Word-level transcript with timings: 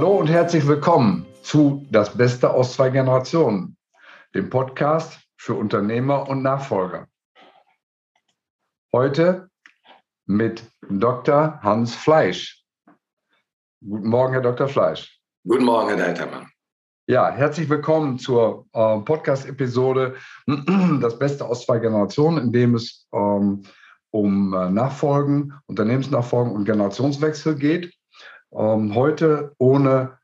Hallo 0.00 0.16
und 0.16 0.30
herzlich 0.30 0.66
willkommen 0.66 1.26
zu 1.42 1.86
Das 1.90 2.16
Beste 2.16 2.48
aus 2.48 2.72
zwei 2.72 2.88
Generationen, 2.88 3.76
dem 4.34 4.48
Podcast 4.48 5.20
für 5.36 5.52
Unternehmer 5.52 6.26
und 6.26 6.40
Nachfolger. 6.40 7.06
Heute 8.94 9.50
mit 10.24 10.64
Dr. 10.88 11.60
Hans 11.62 11.94
Fleisch. 11.94 12.64
Guten 13.86 14.08
Morgen, 14.08 14.32
Herr 14.32 14.40
Dr. 14.40 14.68
Fleisch. 14.68 15.20
Guten 15.46 15.64
Morgen, 15.64 15.88
Herr 15.90 15.98
Deitermann. 15.98 16.48
Ja, 17.06 17.30
herzlich 17.30 17.68
willkommen 17.68 18.18
zur 18.18 18.68
äh, 18.72 19.00
Podcast-Episode 19.00 20.16
Das 21.02 21.18
Beste 21.18 21.44
aus 21.44 21.66
zwei 21.66 21.78
Generationen, 21.78 22.38
in 22.38 22.52
dem 22.52 22.74
es 22.74 23.06
ähm, 23.12 23.64
um 24.12 24.54
äh, 24.54 24.70
Nachfolgen, 24.70 25.52
Unternehmensnachfolgen 25.66 26.54
und 26.54 26.64
Generationswechsel 26.64 27.54
geht. 27.54 27.92
Ähm, 28.52 28.94
heute 28.94 29.54
ohne 29.58 30.18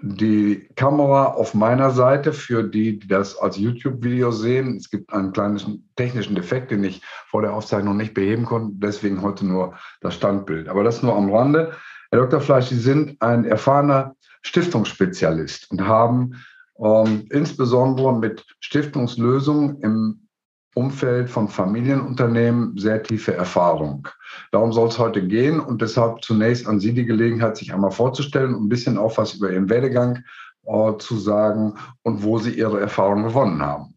die 0.00 0.68
Kamera 0.76 1.26
auf 1.32 1.54
meiner 1.54 1.90
Seite 1.90 2.32
für 2.32 2.62
die, 2.62 3.00
die 3.00 3.08
das 3.08 3.36
als 3.36 3.56
YouTube-Video 3.56 4.30
sehen. 4.30 4.76
Es 4.76 4.90
gibt 4.90 5.12
einen 5.12 5.32
kleinen 5.32 5.90
technischen 5.96 6.36
Defekt, 6.36 6.70
den 6.70 6.84
ich 6.84 7.02
vor 7.26 7.42
der 7.42 7.52
Aufzeichnung 7.52 7.96
nicht 7.96 8.14
beheben 8.14 8.44
konnte. 8.44 8.74
Deswegen 8.76 9.22
heute 9.22 9.44
nur 9.44 9.74
das 10.00 10.14
Standbild. 10.14 10.68
Aber 10.68 10.84
das 10.84 11.02
nur 11.02 11.16
am 11.16 11.32
Rande. 11.32 11.72
Herr 12.10 12.20
Dr. 12.20 12.40
Fleisch, 12.40 12.66
Sie 12.66 12.78
sind 12.78 13.20
ein 13.20 13.44
erfahrener 13.44 14.14
Stiftungsspezialist 14.42 15.70
und 15.70 15.84
haben 15.84 16.34
ähm, 16.78 17.26
insbesondere 17.30 18.16
mit 18.16 18.46
Stiftungslösungen 18.60 19.80
im 19.82 20.27
Umfeld 20.74 21.28
von 21.28 21.48
Familienunternehmen 21.48 22.76
sehr 22.76 23.02
tiefe 23.02 23.34
Erfahrung. 23.34 24.06
Darum 24.52 24.72
soll 24.72 24.88
es 24.88 24.98
heute 24.98 25.26
gehen 25.26 25.60
und 25.60 25.82
deshalb 25.82 26.22
zunächst 26.22 26.66
an 26.66 26.78
Sie 26.78 26.92
die 26.92 27.06
Gelegenheit, 27.06 27.56
sich 27.56 27.72
einmal 27.72 27.90
vorzustellen 27.90 28.54
und 28.54 28.64
ein 28.64 28.68
bisschen 28.68 28.98
auch 28.98 29.16
was 29.18 29.34
über 29.34 29.50
Ihren 29.50 29.68
Werdegang 29.68 30.24
äh, 30.66 30.96
zu 30.98 31.16
sagen 31.16 31.74
und 32.02 32.22
wo 32.22 32.38
Sie 32.38 32.52
Ihre 32.52 32.80
Erfahrung 32.80 33.24
gewonnen 33.24 33.60
haben. 33.60 33.94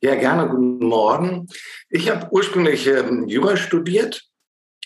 Ja, 0.00 0.14
gerne. 0.14 0.48
Guten 0.48 0.86
Morgen. 0.86 1.48
Ich 1.90 2.08
habe 2.08 2.28
ursprünglich 2.30 2.86
ähm, 2.86 3.26
Jura 3.26 3.56
studiert, 3.56 4.22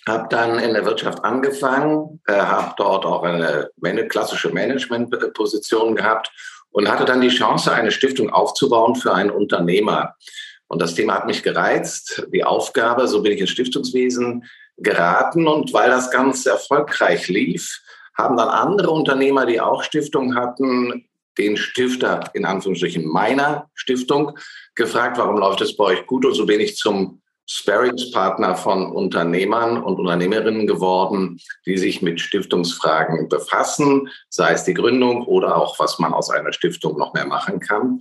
habe 0.09 0.27
dann 0.31 0.59
in 0.59 0.73
der 0.73 0.87
Wirtschaft 0.87 1.23
angefangen, 1.23 2.21
äh, 2.27 2.33
habe 2.33 2.73
dort 2.79 3.05
auch 3.05 3.23
eine 3.23 4.09
klassische 4.09 4.51
Managementposition 4.51 5.97
gehabt 5.97 6.31
und 6.71 6.91
hatte 6.91 7.05
dann 7.05 7.21
die 7.21 7.29
Chance, 7.29 7.73
eine 7.73 7.91
Stiftung 7.91 8.31
aufzubauen 8.31 8.95
für 8.95 9.15
einen 9.15 9.31
Unternehmer. 9.31 10.15
Und 10.73 10.81
das 10.81 10.95
Thema 10.95 11.17
hat 11.17 11.27
mich 11.27 11.43
gereizt, 11.43 12.27
die 12.33 12.45
Aufgabe, 12.45 13.07
so 13.07 13.21
bin 13.21 13.33
ich 13.33 13.41
ins 13.41 13.51
Stiftungswesen 13.51 14.45
geraten. 14.79 15.47
Und 15.47 15.75
weil 15.75 15.91
das 15.91 16.11
ganz 16.11 16.47
erfolgreich 16.47 17.29
lief, 17.29 17.83
haben 18.17 18.39
dann 18.39 18.49
andere 18.49 18.91
Unternehmer, 18.91 19.45
die 19.45 19.61
auch 19.61 19.83
Stiftungen 19.83 20.35
hatten, 20.35 21.05
den 21.37 21.59
Stifter 21.59 22.31
in 22.33 22.47
Anführungsstrichen 22.47 23.07
meiner 23.07 23.69
Stiftung 23.75 24.39
gefragt, 24.75 25.19
warum 25.19 25.37
läuft 25.37 25.61
es 25.61 25.77
bei 25.77 25.85
euch 25.85 26.07
gut? 26.07 26.25
Und 26.25 26.33
so 26.33 26.47
bin 26.47 26.61
ich 26.61 26.77
zum 26.77 27.21
Sparringspartner 27.47 28.55
von 28.55 28.93
Unternehmern 28.93 29.83
und 29.83 29.99
Unternehmerinnen 29.99 30.67
geworden, 30.67 31.39
die 31.67 31.77
sich 31.77 32.01
mit 32.01 32.19
Stiftungsfragen 32.19 33.29
befassen, 33.29 34.09
sei 34.31 34.53
es 34.53 34.65
die 34.65 34.73
Gründung 34.73 35.27
oder 35.27 35.57
auch, 35.57 35.79
was 35.79 35.99
man 35.99 36.15
aus 36.15 36.31
einer 36.31 36.55
Stiftung 36.55 36.97
noch 36.97 37.13
mehr 37.13 37.27
machen 37.27 37.61
kann. 37.61 38.01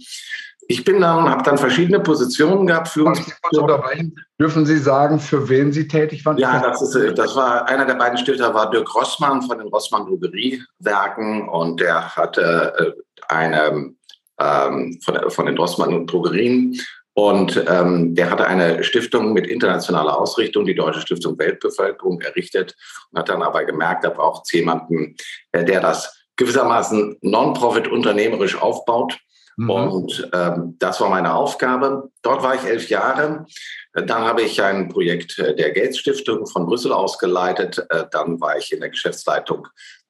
Ich 0.71 0.85
bin 0.85 1.01
dann, 1.01 1.29
habe 1.29 1.43
dann 1.43 1.57
verschiedene 1.57 1.99
Positionen 1.99 2.65
gehabt. 2.65 2.87
Führungspositionen. 2.87 4.15
Dürfen 4.39 4.65
Sie 4.65 4.77
sagen, 4.77 5.19
für 5.19 5.49
wen 5.49 5.73
Sie 5.73 5.87
tätig 5.87 6.25
waren? 6.25 6.37
Ja, 6.37 6.61
das, 6.61 6.81
ist, 6.81 7.17
das 7.17 7.35
war 7.35 7.67
einer 7.67 7.85
der 7.85 7.95
beiden 7.95 8.17
Stifter 8.17 8.53
war 8.53 8.71
Dirk 8.71 8.95
Rossmann 8.95 9.41
von 9.41 9.57
den 9.57 9.67
Rossmann 9.67 10.05
Drogeriewerken 10.05 11.49
und 11.49 11.81
der 11.81 12.15
hatte 12.15 12.73
äh, 12.77 12.91
eine 13.27 13.93
ähm, 14.39 14.99
von, 15.03 15.29
von, 15.29 15.45
den 15.45 15.57
Rossmann 15.57 16.07
Drogerien 16.07 16.79
und 17.13 17.63
ähm, 17.67 18.15
der 18.15 18.31
hatte 18.31 18.47
eine 18.47 18.83
Stiftung 18.83 19.33
mit 19.33 19.47
internationaler 19.47 20.17
Ausrichtung, 20.17 20.65
die 20.65 20.75
Deutsche 20.75 21.01
Stiftung 21.01 21.37
Weltbevölkerung, 21.37 22.21
errichtet 22.21 22.75
und 23.11 23.19
hat 23.19 23.27
dann 23.27 23.43
aber 23.43 23.65
gemerkt, 23.65 24.05
er 24.05 24.11
braucht 24.11 24.51
jemanden, 24.53 25.15
äh, 25.51 25.65
der 25.65 25.81
das 25.81 26.20
gewissermaßen 26.41 27.17
non-profit 27.21 27.87
unternehmerisch 27.87 28.61
aufbaut 28.61 29.17
Mhm. 29.57 29.69
Und 29.69 30.29
ähm, 30.33 30.75
das 30.79 31.01
war 31.01 31.09
meine 31.09 31.35
Aufgabe. 31.35 32.09
Dort 32.21 32.43
war 32.43 32.55
ich 32.55 32.63
elf 32.63 32.89
Jahre. 32.89 33.45
Dann 33.93 34.23
habe 34.23 34.41
ich 34.41 34.61
ein 34.61 34.89
Projekt 34.89 35.37
der 35.37 35.71
Gates 35.71 35.97
Stiftung 35.97 36.47
von 36.47 36.65
Brüssel 36.65 36.91
ausgeleitet. 36.91 37.85
Äh, 37.89 38.05
dann 38.11 38.39
war 38.39 38.57
ich 38.57 38.71
in 38.71 38.79
der 38.79 38.89
Geschäftsleitung 38.89 39.67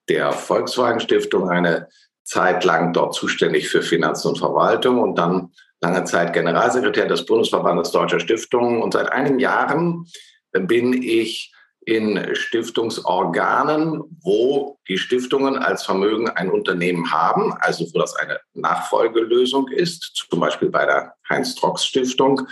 der 0.09 0.31
Volkswagen 0.31 0.99
Stiftung 0.99 1.49
eine 1.49 1.87
Zeit 2.23 2.63
lang 2.63 2.93
dort 2.93 3.13
zuständig 3.13 3.67
für 3.69 3.81
Finanzen 3.81 4.29
und 4.29 4.37
Verwaltung 4.37 4.99
und 4.99 5.15
dann 5.17 5.51
lange 5.81 6.03
Zeit 6.03 6.33
Generalsekretär 6.33 7.07
des 7.07 7.25
Bundesverbandes 7.25 7.91
Deutscher 7.91 8.19
Stiftungen. 8.19 8.81
Und 8.81 8.93
seit 8.93 9.11
einigen 9.11 9.39
Jahren 9.39 10.05
bin 10.51 11.01
ich 11.01 11.53
in 11.85 12.35
Stiftungsorganen, 12.35 14.03
wo 14.21 14.77
die 14.87 14.97
Stiftungen 14.97 15.57
als 15.57 15.83
Vermögen 15.83 16.29
ein 16.29 16.51
Unternehmen 16.51 17.11
haben, 17.11 17.53
also 17.59 17.85
wo 17.93 17.99
das 17.99 18.15
eine 18.15 18.39
Nachfolgelösung 18.53 19.67
ist, 19.69 20.27
zum 20.29 20.39
Beispiel 20.39 20.69
bei 20.69 20.85
der 20.85 21.15
Heinz-Trox-Stiftung. 21.29 22.47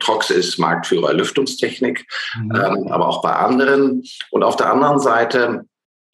Trox 0.00 0.30
ist 0.30 0.58
Marktführer 0.58 1.12
Lüftungstechnik, 1.12 2.04
mhm. 2.36 2.50
ähm, 2.56 2.88
aber 2.90 3.06
auch 3.06 3.22
bei 3.22 3.32
anderen. 3.32 4.02
Und 4.30 4.42
auf 4.42 4.56
der 4.56 4.72
anderen 4.72 4.98
Seite 4.98 5.64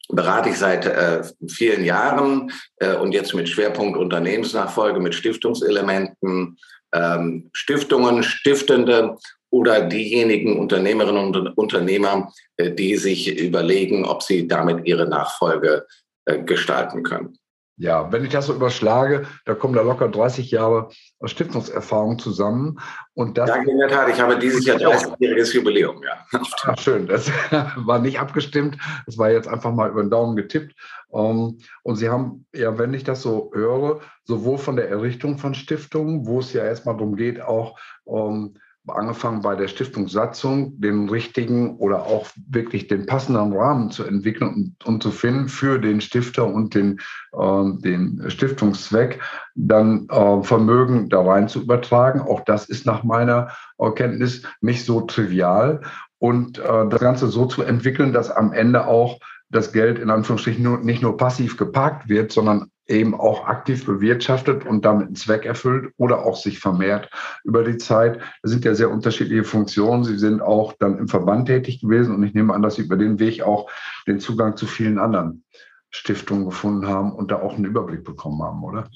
berate 0.09 0.49
ich 0.49 0.59
seit 0.59 0.85
äh, 0.85 1.23
vielen 1.47 1.83
Jahren 1.83 2.51
äh, 2.77 2.95
und 2.95 3.13
jetzt 3.13 3.33
mit 3.33 3.49
Schwerpunkt 3.49 3.97
Unternehmensnachfolge, 3.97 4.99
mit 4.99 5.15
Stiftungselementen, 5.15 6.57
ähm, 6.93 7.49
Stiftungen, 7.53 8.23
Stiftende 8.23 9.17
oder 9.53 9.81
diejenigen 9.81 10.57
Unternehmerinnen 10.57 11.35
und 11.35 11.57
Unternehmer, 11.59 12.33
äh, 12.57 12.71
die 12.71 12.97
sich 12.97 13.39
überlegen, 13.39 14.03
ob 14.03 14.23
sie 14.23 14.47
damit 14.47 14.87
ihre 14.87 15.07
Nachfolge 15.07 15.85
äh, 16.25 16.41
gestalten 16.41 17.03
können. 17.03 17.37
Ja, 17.77 18.11
wenn 18.11 18.23
ich 18.23 18.31
das 18.31 18.47
so 18.47 18.55
überschlage, 18.55 19.27
da 19.45 19.53
kommen 19.53 19.75
da 19.75 19.81
locker 19.81 20.07
30 20.07 20.49
Jahre 20.49 20.89
Stiftungserfahrung 21.23 22.17
zusammen. 22.17 22.79
Und 23.13 23.37
das 23.37 23.49
ja, 23.49 23.55
in 23.57 23.77
der 23.77 23.89
Tat, 23.89 24.09
ich 24.09 24.19
habe 24.19 24.39
dieses 24.39 24.65
Jahr 24.65 24.77
30-jähriges 24.77 25.53
Jubiläum, 25.53 26.01
ja. 26.03 26.39
Ach, 26.63 26.79
schön, 26.79 27.05
das 27.05 27.29
war 27.75 27.99
nicht 27.99 28.19
abgestimmt, 28.19 28.77
das 29.05 29.19
war 29.19 29.29
jetzt 29.29 29.47
einfach 29.47 29.71
mal 29.71 29.89
über 29.89 30.01
den 30.01 30.09
Daumen 30.09 30.35
getippt. 30.35 30.73
Ähm, 31.13 31.59
und 31.83 31.95
Sie 31.95 32.09
haben, 32.09 32.47
ja, 32.55 32.77
wenn 32.79 32.93
ich 32.95 33.03
das 33.03 33.21
so 33.21 33.51
höre, 33.53 34.01
sowohl 34.23 34.57
von 34.57 34.77
der 34.77 34.89
Errichtung 34.89 35.37
von 35.37 35.53
Stiftungen, 35.53 36.25
wo 36.25 36.39
es 36.39 36.53
ja 36.53 36.63
erstmal 36.63 36.95
darum 36.95 37.15
geht, 37.15 37.39
auch 37.39 37.79
um, 38.03 38.55
ähm, 38.55 38.59
angefangen 38.87 39.41
bei 39.41 39.55
der 39.55 39.67
Stiftungssatzung, 39.67 40.79
den 40.79 41.09
richtigen 41.09 41.77
oder 41.77 42.03
auch 42.03 42.27
wirklich 42.49 42.87
den 42.87 43.05
passenden 43.05 43.53
Rahmen 43.53 43.91
zu 43.91 44.03
entwickeln 44.03 44.53
und, 44.53 44.85
und 44.85 45.03
zu 45.03 45.11
finden 45.11 45.47
für 45.47 45.79
den 45.79 46.01
Stifter 46.01 46.45
und 46.45 46.75
den, 46.75 46.99
äh, 47.31 47.81
den 47.81 48.23
Stiftungszweck, 48.27 49.21
dann 49.55 50.07
äh, 50.09 50.43
Vermögen 50.43 51.09
da 51.09 51.21
rein 51.21 51.47
zu 51.47 51.61
übertragen. 51.61 52.21
Auch 52.21 52.41
das 52.41 52.67
ist 52.67 52.85
nach 52.85 53.03
meiner 53.03 53.49
Erkenntnis 53.77 54.43
nicht 54.61 54.85
so 54.85 55.01
trivial. 55.01 55.81
Und 56.19 56.57
äh, 56.57 56.87
das 56.89 57.01
Ganze 57.01 57.27
so 57.27 57.45
zu 57.45 57.63
entwickeln, 57.63 58.13
dass 58.13 58.31
am 58.31 58.53
Ende 58.53 58.87
auch 58.87 59.19
das 59.53 59.71
Geld 59.71 59.99
in 59.99 60.09
Anführungsstrichen 60.09 60.63
nur, 60.63 60.79
nicht 60.79 61.01
nur 61.01 61.17
passiv 61.17 61.57
geparkt 61.57 62.09
wird, 62.09 62.31
sondern 62.31 62.69
eben 62.87 63.13
auch 63.15 63.45
aktiv 63.45 63.85
bewirtschaftet 63.85 64.65
und 64.65 64.83
damit 64.83 65.07
einen 65.07 65.15
Zweck 65.15 65.45
erfüllt 65.45 65.93
oder 65.97 66.25
auch 66.25 66.35
sich 66.35 66.59
vermehrt 66.59 67.09
über 67.43 67.63
die 67.63 67.77
Zeit. 67.77 68.19
Das 68.41 68.51
sind 68.51 68.65
ja 68.65 68.75
sehr 68.75 68.91
unterschiedliche 68.91 69.43
Funktionen. 69.43 70.03
Sie 70.03 70.17
sind 70.17 70.41
auch 70.41 70.73
dann 70.79 70.97
im 70.97 71.07
Verband 71.07 71.47
tätig 71.47 71.79
gewesen 71.79 72.13
und 72.13 72.23
ich 72.23 72.33
nehme 72.33 72.53
an, 72.53 72.61
dass 72.61 72.75
Sie 72.75 72.81
über 72.81 72.97
den 72.97 73.19
Weg 73.19 73.41
auch 73.41 73.69
den 74.07 74.19
Zugang 74.19 74.57
zu 74.57 74.65
vielen 74.65 74.99
anderen 74.99 75.45
Stiftungen 75.91 76.45
gefunden 76.45 76.87
haben 76.87 77.13
und 77.13 77.31
da 77.31 77.39
auch 77.41 77.55
einen 77.55 77.65
Überblick 77.65 78.03
bekommen 78.03 78.41
haben, 78.41 78.63
oder? 78.63 78.89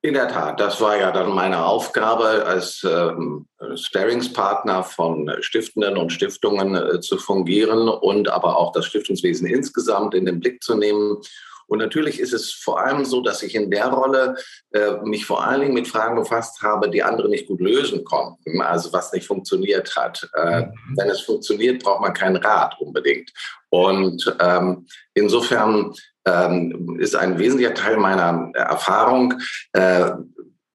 In 0.00 0.14
der 0.14 0.28
Tat, 0.28 0.60
das 0.60 0.80
war 0.80 0.96
ja 0.96 1.10
dann 1.10 1.30
meine 1.30 1.64
Aufgabe, 1.64 2.44
als 2.46 2.86
ähm, 2.88 3.48
Sparingspartner 3.74 4.84
von 4.84 5.30
Stiftenden 5.40 5.96
und 5.96 6.12
Stiftungen 6.12 6.76
äh, 6.76 7.00
zu 7.00 7.18
fungieren 7.18 7.88
und 7.88 8.28
aber 8.28 8.56
auch 8.56 8.70
das 8.72 8.86
Stiftungswesen 8.86 9.48
insgesamt 9.48 10.14
in 10.14 10.24
den 10.24 10.38
Blick 10.38 10.62
zu 10.62 10.76
nehmen 10.76 11.18
und 11.68 11.78
natürlich 11.78 12.18
ist 12.18 12.32
es 12.32 12.50
vor 12.52 12.80
allem 12.80 13.04
so, 13.04 13.20
dass 13.20 13.42
ich 13.42 13.54
in 13.54 13.70
der 13.70 13.88
Rolle 13.88 14.36
äh, 14.72 14.92
mich 15.04 15.26
vor 15.26 15.44
allen 15.44 15.60
Dingen 15.60 15.74
mit 15.74 15.86
Fragen 15.86 16.16
befasst 16.16 16.62
habe, 16.62 16.88
die 16.88 17.02
andere 17.02 17.28
nicht 17.28 17.46
gut 17.46 17.60
lösen 17.60 18.04
konnten, 18.04 18.62
also 18.62 18.90
was 18.92 19.12
nicht 19.12 19.26
funktioniert 19.26 19.94
hat. 19.94 20.28
Äh, 20.34 20.62
mhm. 20.62 20.72
Wenn 20.96 21.10
es 21.10 21.20
funktioniert, 21.20 21.82
braucht 21.82 22.00
man 22.00 22.14
keinen 22.14 22.36
Rat 22.36 22.74
unbedingt. 22.80 23.30
Und 23.68 24.34
ähm, 24.40 24.86
insofern 25.12 25.92
ist 26.98 27.16
ein 27.16 27.38
wesentlicher 27.38 27.74
Teil 27.74 27.96
meiner 27.96 28.50
Erfahrung 28.54 29.34
äh, 29.72 30.10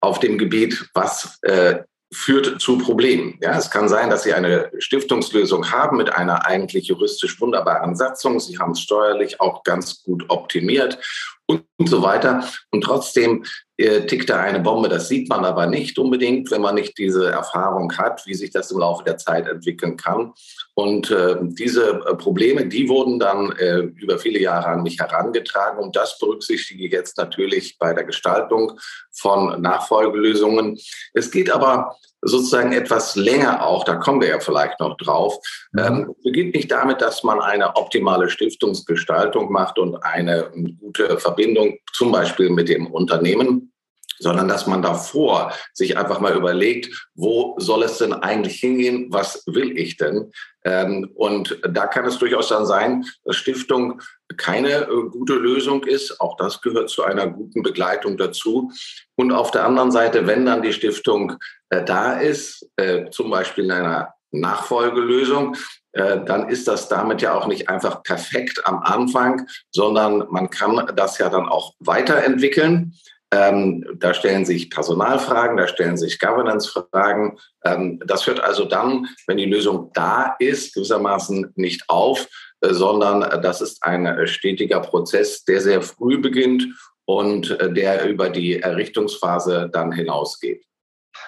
auf 0.02 0.20
dem 0.20 0.38
Gebiet, 0.38 0.90
was 0.94 1.40
äh, 1.44 1.80
führt 2.14 2.62
zu 2.62 2.78
Problemen. 2.78 3.38
Ja, 3.42 3.58
es 3.58 3.72
kann 3.72 3.90
sein, 3.90 4.10
dass 4.10 4.24
Sie 4.24 4.34
eine 4.34 4.72
Stiftungslösung 4.78 5.72
haben 5.72 5.98
mit 5.98 6.14
einer 6.14 6.46
eigentlich 6.46 6.88
juristisch 6.88 7.40
wunderbaren 7.42 7.96
Satzung. 7.96 8.40
Sie 8.40 8.60
haben 8.60 8.72
es 8.72 8.82
steuerlich 8.82 9.42
auch 9.42 9.64
ganz 9.64 10.04
gut 10.04 10.26
optimiert 10.30 11.00
und, 11.48 11.64
so 11.86 12.02
weiter. 12.02 12.48
Und 12.72 12.84
trotzdem 12.84 13.44
äh, 13.78 14.06
tickt 14.06 14.30
da 14.30 14.40
eine 14.40 14.60
Bombe. 14.60 14.90
Das 14.90 15.10
sieht 15.10 15.28
man 15.28 15.44
aber 15.44 15.66
nicht 15.66 15.98
unbedingt, 15.98 16.52
wenn 16.52 16.62
man 16.62 16.76
nicht 16.76 16.98
diese 16.98 17.32
Erfahrung 17.32 17.98
hat, 17.98 18.26
wie 18.26 18.36
sich 18.36 18.52
das 18.52 18.72
im 18.72 18.80
Laufe 18.80 19.04
der 19.04 19.18
Zeit 19.18 19.48
entwickeln 19.48 19.98
kann. 19.98 20.34
Und 20.76 21.12
äh, 21.12 21.36
diese 21.42 22.02
äh, 22.06 22.16
Probleme, 22.16 22.66
die 22.66 22.90
wurden 22.90 23.20
dann 23.20 23.52
äh, 23.58 23.80
über 23.80 24.18
viele 24.18 24.40
Jahre 24.40 24.68
an 24.68 24.84
mich 24.84 25.00
herangetragen. 25.00 25.80
Und 25.80 25.96
das 25.96 26.18
berücksichtige 26.18 26.86
ich 26.86 26.92
jetzt 26.92 27.18
natürlich 27.18 27.78
bei 27.78 27.94
der 27.94 28.04
Gestaltung 28.06 28.80
von 29.12 29.62
Nachfolgelösungen. 29.62 30.80
Es 31.14 31.30
geht 31.30 31.52
aber 31.52 31.96
sozusagen 32.22 32.72
etwas 32.72 33.16
länger 33.16 33.66
auch, 33.66 33.84
da 33.84 33.96
kommen 33.96 34.22
wir 34.22 34.30
ja 34.30 34.40
vielleicht 34.40 34.80
noch 34.80 34.98
drauf. 34.98 35.38
Mhm. 35.74 35.80
Ähm, 35.80 36.16
beginnt 36.24 36.56
nicht 36.56 36.72
damit, 36.72 37.02
dass 37.02 37.24
man 37.24 37.40
eine 37.40 37.76
optimale 37.76 38.30
Stiftungsgestaltung 38.30 39.52
macht 39.52 39.78
und 39.78 39.98
eine 39.98 40.52
gute 40.80 41.20
Verbindung 41.20 41.78
zum 41.92 42.12
Beispiel 42.12 42.50
mit 42.50 42.70
dem 42.70 42.88
Unternehmen 42.88 43.73
sondern 44.20 44.48
dass 44.48 44.68
man 44.68 44.82
davor 44.82 45.54
sich 45.74 45.98
einfach 45.98 46.20
mal 46.20 46.36
überlegt, 46.36 47.08
wo 47.16 47.56
soll 47.60 47.84
es 47.84 47.98
denn 47.98 48.14
eigentlich 48.14 48.60
hingehen, 48.60 49.08
was 49.10 49.44
will 49.48 49.78
ich 49.78 49.98
denn? 49.98 50.32
Ähm, 50.66 51.12
und 51.16 51.60
da 51.68 51.88
kann 51.88 52.06
es 52.06 52.20
durchaus 52.20 52.50
dann 52.50 52.66
sein, 52.66 53.06
dass 53.26 53.36
Stiftung 53.36 54.02
keine 54.38 54.84
äh, 54.84 55.10
gute 55.12 55.34
Lösung 55.34 55.84
ist. 55.84 56.20
Auch 56.22 56.38
das 56.38 56.62
gehört 56.62 56.90
zu 56.90 57.04
einer 57.04 57.28
guten 57.28 57.64
Begleitung 57.64 58.18
dazu. 58.18 58.72
Und 59.16 59.32
auf 59.32 59.52
der 59.52 59.66
anderen 59.66 59.92
Seite, 59.92 60.26
wenn 60.28 60.46
dann 60.46 60.62
die 60.62 60.74
Stiftung 60.74 61.38
äh, 61.70 61.84
da 61.84 62.20
ist, 62.20 62.70
äh, 62.78 63.10
zum 63.10 63.30
Beispiel 63.30 63.66
in 63.66 63.72
einer 63.72 64.14
Nachfolgelösung, 64.32 65.56
dann 65.96 66.50
ist 66.50 66.68
das 66.68 66.90
damit 66.90 67.22
ja 67.22 67.36
auch 67.36 67.46
nicht 67.46 67.70
einfach 67.70 68.02
perfekt 68.02 68.66
am 68.66 68.80
Anfang, 68.80 69.46
sondern 69.70 70.26
man 70.32 70.50
kann 70.50 70.92
das 70.96 71.20
ja 71.20 71.30
dann 71.30 71.48
auch 71.48 71.76
weiterentwickeln. 71.78 72.96
Ähm, 73.34 73.84
da 73.96 74.14
stellen 74.14 74.46
sich 74.46 74.70
Personalfragen, 74.70 75.58
da 75.58 75.68
stellen 75.68 75.98
sich 75.98 76.20
Governance-Fragen. 76.20 77.40
Ähm, 77.66 78.00
das 78.06 78.28
hört 78.28 78.40
also 78.40 78.66
dann, 78.66 79.08
wenn 79.26 79.38
die 79.38 79.46
Lösung 79.46 79.90
da 79.96 80.36
ist, 80.38 80.76
gewissermaßen 80.76 81.52
nicht 81.56 81.90
auf, 81.90 82.28
äh, 82.62 82.74
sondern 82.74 83.42
das 83.42 83.62
ist 83.62 83.84
ein 83.84 84.06
äh, 84.06 84.28
stetiger 84.28 84.82
Prozess, 84.82 85.44
der 85.46 85.62
sehr 85.62 85.82
früh 85.82 86.20
beginnt 86.20 86.68
und 87.06 87.60
äh, 87.60 87.74
der 87.74 88.08
über 88.08 88.30
die 88.30 88.60
Errichtungsphase 88.60 89.68
dann 89.74 89.92
hinausgeht. 89.92 90.64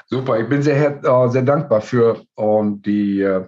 Super, 0.06 0.40
ich 0.40 0.48
bin 0.48 0.62
sehr, 0.62 1.04
äh, 1.04 1.30
sehr 1.30 1.42
dankbar 1.42 1.82
für 1.82 2.22
ähm, 2.38 2.84
die 2.84 3.22
äh, 3.22 3.46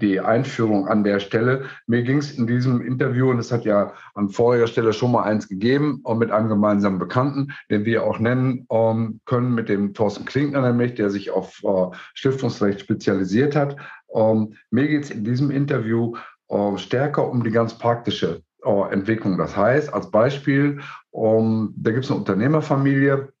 die 0.00 0.20
Einführung 0.20 0.88
an 0.88 1.04
der 1.04 1.20
Stelle. 1.20 1.64
Mir 1.86 2.02
ging 2.02 2.18
es 2.18 2.32
in 2.32 2.46
diesem 2.46 2.80
Interview, 2.80 3.30
und 3.30 3.38
es 3.38 3.52
hat 3.52 3.64
ja 3.64 3.92
an 4.14 4.28
voriger 4.28 4.66
Stelle 4.66 4.92
schon 4.92 5.12
mal 5.12 5.22
eins 5.22 5.48
gegeben, 5.48 6.00
auch 6.04 6.16
mit 6.16 6.30
einem 6.30 6.48
gemeinsamen 6.48 6.98
Bekannten, 6.98 7.52
den 7.70 7.84
wir 7.84 8.04
auch 8.04 8.18
nennen 8.18 8.66
ähm, 8.70 9.20
können, 9.24 9.54
mit 9.54 9.68
dem 9.68 9.94
Thorsten 9.94 10.24
Klinkner 10.24 10.62
nämlich, 10.62 10.94
der 10.94 11.10
sich 11.10 11.30
auf 11.30 11.62
äh, 11.64 11.96
Stiftungsrecht 12.14 12.80
spezialisiert 12.80 13.56
hat. 13.56 13.76
Ähm, 14.14 14.54
mir 14.70 14.88
geht 14.88 15.04
es 15.04 15.10
in 15.10 15.24
diesem 15.24 15.50
Interview 15.50 16.16
äh, 16.48 16.76
stärker 16.78 17.28
um 17.28 17.44
die 17.44 17.50
ganz 17.50 17.74
praktische 17.74 18.42
äh, 18.64 18.92
Entwicklung. 18.92 19.38
Das 19.38 19.56
heißt, 19.56 19.92
als 19.92 20.10
Beispiel, 20.10 20.80
ähm, 21.14 21.74
da 21.76 21.92
gibt 21.92 22.04
es 22.04 22.10
eine 22.10 22.20
Unternehmerfamilie, 22.20 23.32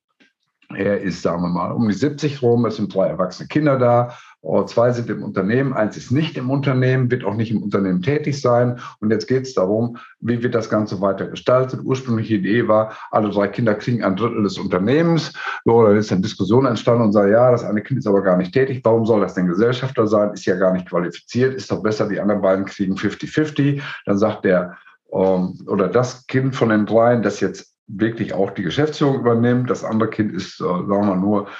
er 0.74 1.00
ist, 1.00 1.22
sagen 1.22 1.42
wir 1.42 1.48
mal, 1.48 1.72
um 1.72 1.88
die 1.88 1.94
70 1.94 2.42
rum, 2.42 2.64
es 2.64 2.76
sind 2.76 2.94
drei 2.94 3.08
erwachsene 3.08 3.48
Kinder 3.48 3.78
da, 3.78 4.16
zwei 4.66 4.90
sind 4.92 5.10
im 5.10 5.22
Unternehmen, 5.22 5.74
eins 5.74 5.98
ist 5.98 6.10
nicht 6.10 6.38
im 6.38 6.48
Unternehmen, 6.48 7.10
wird 7.10 7.24
auch 7.24 7.34
nicht 7.34 7.50
im 7.50 7.62
Unternehmen 7.62 8.00
tätig 8.00 8.40
sein. 8.40 8.80
Und 9.00 9.10
jetzt 9.10 9.26
geht 9.26 9.42
es 9.42 9.54
darum, 9.54 9.98
wie 10.20 10.42
wird 10.42 10.54
das 10.54 10.70
Ganze 10.70 11.00
weiter 11.02 11.26
gestaltet. 11.26 11.80
Ursprüngliche 11.84 12.36
Idee 12.36 12.66
war, 12.66 12.96
alle 13.10 13.28
drei 13.28 13.48
Kinder 13.48 13.74
kriegen 13.74 14.02
ein 14.02 14.16
Drittel 14.16 14.42
des 14.42 14.58
Unternehmens. 14.58 15.34
So, 15.66 15.82
da 15.82 15.92
ist 15.92 16.10
eine 16.10 16.22
Diskussion 16.22 16.64
entstanden 16.64 17.02
und 17.02 17.12
sagt, 17.12 17.30
ja, 17.30 17.50
das 17.50 17.64
eine 17.64 17.82
Kind 17.82 17.98
ist 17.98 18.06
aber 18.06 18.22
gar 18.22 18.38
nicht 18.38 18.52
tätig. 18.52 18.80
Warum 18.82 19.04
soll 19.04 19.20
das 19.20 19.34
denn 19.34 19.46
Gesellschafter 19.46 20.06
sein? 20.06 20.32
Ist 20.32 20.46
ja 20.46 20.56
gar 20.56 20.72
nicht 20.72 20.88
qualifiziert. 20.88 21.54
Ist 21.54 21.70
doch 21.70 21.82
besser, 21.82 22.08
die 22.08 22.18
anderen 22.18 22.40
beiden 22.40 22.64
kriegen 22.64 22.94
50-50. 22.94 23.82
Dann 24.06 24.16
sagt 24.16 24.46
der, 24.46 24.78
ähm, 25.12 25.58
oder 25.66 25.88
das 25.88 26.26
Kind 26.28 26.56
von 26.56 26.70
den 26.70 26.86
dreien, 26.86 27.22
das 27.22 27.40
jetzt 27.40 27.74
wirklich 27.88 28.32
auch 28.32 28.50
die 28.50 28.62
Geschäftsführung 28.62 29.20
übernimmt. 29.20 29.68
Das 29.68 29.84
andere 29.84 30.08
Kind 30.08 30.32
ist, 30.32 30.60
äh, 30.60 30.64
sagen 30.64 30.88
wir 30.88 31.16
nur, 31.16 31.42
äh, 31.42 31.50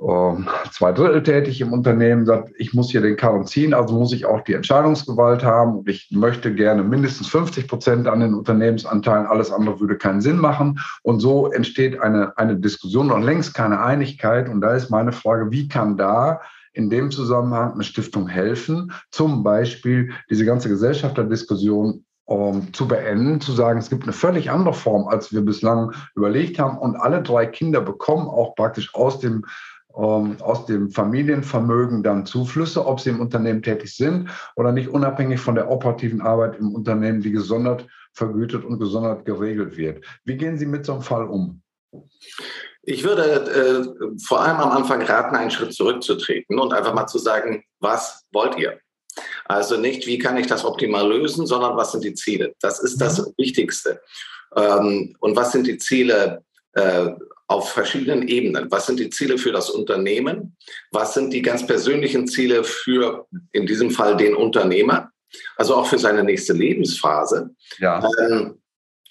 zwei 0.00 0.92
Drittel 0.92 1.22
tätig 1.22 1.60
im 1.60 1.74
Unternehmen, 1.74 2.24
sagt, 2.24 2.52
ich 2.56 2.72
muss 2.72 2.90
hier 2.90 3.02
den 3.02 3.16
Karren 3.16 3.46
ziehen, 3.46 3.74
also 3.74 3.98
muss 3.98 4.14
ich 4.14 4.24
auch 4.24 4.40
die 4.40 4.54
Entscheidungsgewalt 4.54 5.44
haben 5.44 5.78
und 5.78 5.88
ich 5.90 6.08
möchte 6.10 6.54
gerne 6.54 6.82
mindestens 6.82 7.28
50 7.28 7.68
Prozent 7.68 8.08
an 8.08 8.20
den 8.20 8.32
Unternehmensanteilen, 8.32 9.26
alles 9.26 9.52
andere 9.52 9.78
würde 9.78 9.98
keinen 9.98 10.22
Sinn 10.22 10.38
machen. 10.38 10.80
Und 11.02 11.20
so 11.20 11.50
entsteht 11.52 12.00
eine, 12.00 12.36
eine 12.38 12.56
Diskussion 12.56 13.10
und 13.10 13.22
längst 13.22 13.52
keine 13.52 13.82
Einigkeit. 13.82 14.48
Und 14.48 14.62
da 14.62 14.74
ist 14.74 14.88
meine 14.88 15.12
Frage, 15.12 15.50
wie 15.50 15.68
kann 15.68 15.98
da 15.98 16.40
in 16.72 16.88
dem 16.88 17.10
Zusammenhang 17.10 17.74
eine 17.74 17.84
Stiftung 17.84 18.26
helfen, 18.26 18.92
zum 19.10 19.42
Beispiel 19.42 20.12
diese 20.30 20.46
ganze 20.46 20.70
Gesellschafterdiskussion 20.70 22.04
um, 22.30 22.72
zu 22.72 22.86
beenden, 22.86 23.40
zu 23.40 23.50
sagen, 23.50 23.80
es 23.80 23.90
gibt 23.90 24.04
eine 24.04 24.12
völlig 24.12 24.52
andere 24.52 24.72
Form, 24.72 25.08
als 25.08 25.32
wir 25.32 25.40
bislang 25.40 25.92
überlegt 26.14 26.60
haben. 26.60 26.78
Und 26.78 26.94
alle 26.94 27.22
drei 27.22 27.44
Kinder 27.44 27.80
bekommen 27.80 28.28
auch 28.28 28.54
praktisch 28.54 28.94
aus 28.94 29.18
dem, 29.18 29.44
aus 29.92 30.66
dem 30.66 30.90
Familienvermögen 30.90 32.02
dann 32.02 32.26
Zuflüsse, 32.26 32.86
ob 32.86 33.00
sie 33.00 33.10
im 33.10 33.20
Unternehmen 33.20 33.62
tätig 33.62 33.94
sind 33.94 34.30
oder 34.56 34.72
nicht, 34.72 34.88
unabhängig 34.88 35.40
von 35.40 35.54
der 35.54 35.70
operativen 35.70 36.20
Arbeit 36.20 36.58
im 36.58 36.74
Unternehmen, 36.74 37.20
die 37.20 37.32
gesondert 37.32 37.86
vergütet 38.12 38.64
und 38.64 38.78
gesondert 38.78 39.24
geregelt 39.24 39.76
wird. 39.76 40.04
Wie 40.24 40.36
gehen 40.36 40.58
Sie 40.58 40.66
mit 40.66 40.84
so 40.84 40.92
einem 40.92 41.02
Fall 41.02 41.26
um? 41.26 41.62
Ich 42.82 43.04
würde 43.04 43.22
äh, 43.22 44.18
vor 44.24 44.40
allem 44.40 44.56
am 44.56 44.70
Anfang 44.70 45.02
raten, 45.02 45.36
einen 45.36 45.50
Schritt 45.50 45.74
zurückzutreten 45.74 46.58
und 46.58 46.72
einfach 46.72 46.94
mal 46.94 47.06
zu 47.06 47.18
sagen, 47.18 47.62
was 47.78 48.24
wollt 48.32 48.56
ihr? 48.58 48.80
Also 49.44 49.76
nicht, 49.76 50.06
wie 50.06 50.18
kann 50.18 50.36
ich 50.36 50.46
das 50.46 50.64
optimal 50.64 51.08
lösen, 51.08 51.46
sondern 51.46 51.76
was 51.76 51.92
sind 51.92 52.04
die 52.04 52.14
Ziele? 52.14 52.54
Das 52.60 52.80
ist 52.80 53.00
das 53.00 53.18
mhm. 53.18 53.32
Wichtigste. 53.36 54.00
Ähm, 54.56 55.16
und 55.20 55.36
was 55.36 55.52
sind 55.52 55.66
die 55.66 55.78
Ziele 55.78 56.44
äh, 56.72 57.10
auf 57.50 57.72
verschiedenen 57.72 58.28
Ebenen? 58.28 58.70
Was 58.70 58.86
sind 58.86 59.00
die 59.00 59.10
Ziele 59.10 59.36
für 59.36 59.50
das 59.50 59.70
Unternehmen? 59.70 60.56
Was 60.92 61.14
sind 61.14 61.32
die 61.32 61.42
ganz 61.42 61.66
persönlichen 61.66 62.28
Ziele 62.28 62.62
für, 62.62 63.26
in 63.52 63.66
diesem 63.66 63.90
Fall, 63.90 64.16
den 64.16 64.36
Unternehmer? 64.36 65.10
Also 65.56 65.74
auch 65.74 65.86
für 65.86 65.98
seine 65.98 66.22
nächste 66.22 66.52
Lebensphase. 66.52 67.50
Ja. 67.78 68.08
Ähm, 68.20 68.60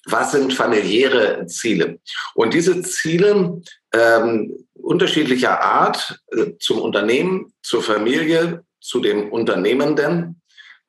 was 0.06 0.32
sind 0.32 0.54
familiäre 0.54 1.46
Ziele? 1.48 2.00
Und 2.34 2.54
diese 2.54 2.82
Ziele 2.82 3.62
ähm, 3.94 4.66
unterschiedlicher 4.74 5.62
Art 5.62 6.20
äh, 6.32 6.54
zum 6.60 6.80
Unternehmen, 6.80 7.54
zur 7.62 7.84
Familie, 7.84 8.64
zu 8.80 9.02
dem 9.02 9.32
Unternehmenden, 9.32 10.42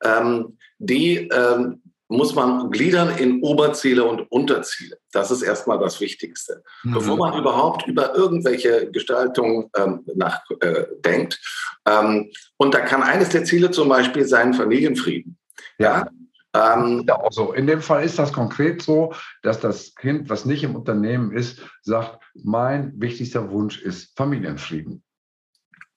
ähm, 0.03 0.57
die 0.79 1.27
ähm, 1.27 1.81
muss 2.11 2.35
man 2.35 2.69
gliedern 2.69 3.17
in 3.17 3.41
Oberziele 3.41 4.03
und 4.03 4.29
Unterziele. 4.31 4.97
Das 5.11 5.31
ist 5.31 5.41
erstmal 5.41 5.79
das 5.79 5.99
Wichtigste. 6.01 6.63
Mhm. 6.83 6.93
Bevor 6.93 7.17
man 7.17 7.37
überhaupt 7.37 7.87
über 7.87 8.15
irgendwelche 8.15 8.91
Gestaltungen 8.91 9.69
ähm, 9.77 10.05
nachdenkt. 10.13 11.39
Äh, 11.85 11.99
ähm, 11.99 12.29
und 12.57 12.73
da 12.73 12.81
kann 12.81 13.01
eines 13.01 13.29
der 13.29 13.45
Ziele 13.45 13.71
zum 13.71 13.89
Beispiel 13.89 14.25
sein 14.25 14.53
Familienfrieden. 14.53 15.37
Ja. 15.77 16.07
Ähm, 16.53 17.05
ja, 17.07 17.15
also 17.21 17.53
in 17.53 17.65
dem 17.65 17.81
Fall 17.81 18.03
ist 18.03 18.19
das 18.19 18.33
konkret 18.33 18.81
so, 18.81 19.13
dass 19.41 19.61
das 19.61 19.95
Kind, 19.95 20.29
was 20.29 20.43
nicht 20.43 20.63
im 20.63 20.75
Unternehmen 20.75 21.31
ist, 21.31 21.61
sagt, 21.81 22.21
mein 22.33 22.91
wichtigster 22.97 23.51
Wunsch 23.51 23.81
ist 23.81 24.17
Familienfrieden. 24.17 25.01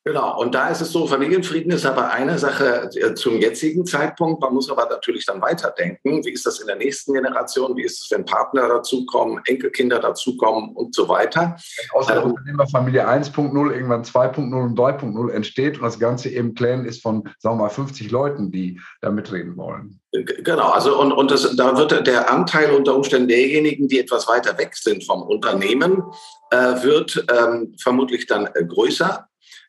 Genau, 0.06 0.38
und 0.38 0.54
da 0.54 0.68
ist 0.68 0.82
es 0.82 0.92
so, 0.92 1.06
Familienfrieden 1.06 1.72
ist 1.72 1.86
aber 1.86 2.10
eine 2.10 2.38
Sache 2.38 2.90
äh, 2.94 3.14
zum 3.14 3.38
jetzigen 3.38 3.86
Zeitpunkt. 3.86 4.42
Man 4.42 4.52
muss 4.52 4.70
aber 4.70 4.86
natürlich 4.90 5.24
dann 5.24 5.40
weiterdenken. 5.40 6.22
Wie 6.22 6.30
ist 6.30 6.44
das 6.44 6.60
in 6.60 6.66
der 6.66 6.76
nächsten 6.76 7.14
Generation? 7.14 7.74
Wie 7.74 7.84
ist 7.84 8.02
es, 8.02 8.10
wenn 8.10 8.26
Partner 8.26 8.68
dazukommen, 8.68 9.40
Enkelkinder 9.46 10.00
dazukommen 10.00 10.76
und 10.76 10.94
so 10.94 11.08
weiter? 11.08 11.56
Wenn 11.56 12.00
aus 12.00 12.06
der 12.08 12.16
ähm, 12.16 12.32
Unternehmerfamilie 12.32 13.08
1.0 13.08 13.72
irgendwann 13.72 14.02
2.0 14.02 14.62
und 14.62 14.78
3.0 14.78 15.30
entsteht 15.30 15.78
und 15.78 15.84
das 15.84 15.98
Ganze 15.98 16.28
eben 16.28 16.54
Clan 16.54 16.84
ist 16.84 17.00
von, 17.00 17.26
sagen 17.38 17.56
wir 17.56 17.62
mal, 17.62 17.70
50 17.70 18.10
Leuten, 18.10 18.52
die 18.52 18.78
da 19.00 19.10
mitreden 19.10 19.56
wollen. 19.56 20.00
Genau, 20.12 20.68
also 20.68 21.00
und, 21.00 21.12
und 21.12 21.30
das, 21.30 21.56
da 21.56 21.78
wird 21.78 22.06
der 22.06 22.30
Anteil 22.30 22.72
unter 22.72 22.94
Umständen 22.94 23.28
derjenigen, 23.28 23.88
die 23.88 24.00
etwas 24.00 24.28
weiter 24.28 24.58
weg 24.58 24.76
sind 24.76 25.02
vom 25.02 25.22
Unternehmen, 25.22 26.02
äh, 26.50 26.56
wird 26.82 27.24
ähm, 27.34 27.74
vermutlich 27.80 28.26
dann 28.26 28.50
äh, 28.54 28.64
größer 28.64 29.26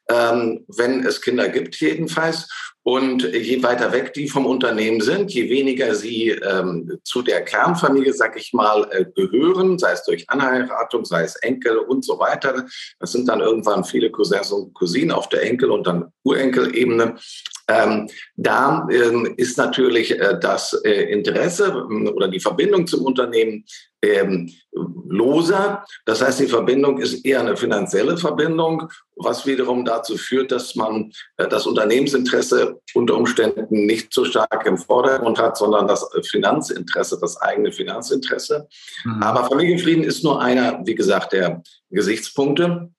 ähm, 0.09 0.65
wenn 0.67 1.05
es 1.05 1.21
Kinder 1.21 1.49
gibt 1.49 1.75
jedenfalls. 1.77 2.47
Und 2.87 3.23
je 3.23 3.63
weiter 3.63 3.91
weg 3.91 4.13
die 4.13 4.27
vom 4.27 4.45
Unternehmen 4.45 5.01
sind, 5.01 5.33
je 5.33 5.49
weniger 5.49 5.95
sie 5.95 6.29
ähm, 6.29 6.99
zu 7.03 7.23
der 7.23 7.43
Kernfamilie, 7.43 8.13
sag 8.13 8.37
ich 8.37 8.53
mal, 8.53 8.87
äh, 8.91 9.05
gehören, 9.15 9.79
sei 9.79 9.93
es 9.93 10.03
durch 10.03 10.29
Anheiratung, 10.29 11.03
sei 11.03 11.23
es 11.23 11.35
Enkel 11.37 11.79
und 11.79 12.05
so 12.05 12.19
weiter. 12.19 12.67
Das 12.99 13.11
sind 13.11 13.27
dann 13.27 13.39
irgendwann 13.39 13.85
viele 13.85 14.11
Cousins 14.11 14.51
und 14.51 14.75
Cousinen 14.75 15.11
auf 15.11 15.29
der 15.29 15.41
Enkel- 15.41 15.71
und 15.71 15.87
dann 15.87 16.11
Urenkelebene. 16.23 17.15
Ähm, 17.67 18.09
da 18.35 18.87
ähm, 18.91 19.33
ist 19.37 19.57
natürlich 19.57 20.19
äh, 20.19 20.37
das 20.39 20.73
äh, 20.83 21.11
Interesse 21.11 21.85
ähm, 21.89 22.11
oder 22.13 22.27
die 22.27 22.39
Verbindung 22.39 22.85
zum 22.85 23.03
Unternehmen 23.05 23.65
ähm, 24.03 24.51
loser. 24.71 25.83
Das 26.05 26.21
heißt, 26.21 26.41
die 26.41 26.47
Verbindung 26.47 26.99
ist 26.99 27.25
eher 27.25 27.39
eine 27.39 27.57
finanzielle 27.57 28.17
Verbindung, 28.17 28.89
was 29.15 29.47
wiederum 29.47 29.83
dazu 29.83 30.15
führt, 30.17 30.51
dass 30.51 30.75
man 30.75 31.11
äh, 31.37 31.47
das 31.47 31.65
Unternehmensinteresse 31.65 32.79
unter 32.93 33.15
Umständen 33.15 33.85
nicht 33.85 34.13
so 34.13 34.25
stark 34.25 34.65
im 34.65 34.77
Vordergrund 34.77 35.39
hat, 35.39 35.57
sondern 35.57 35.87
das 35.87 36.07
Finanzinteresse, 36.29 37.17
das 37.19 37.37
eigene 37.41 37.71
Finanzinteresse. 37.71 38.67
Mhm. 39.05 39.23
Aber 39.23 39.45
Familienfrieden 39.45 40.03
ist 40.03 40.23
nur 40.23 40.39
einer, 40.39 40.81
wie 40.85 40.95
gesagt, 40.95 41.33
der 41.33 41.63
Gesichtspunkte. 41.89 42.91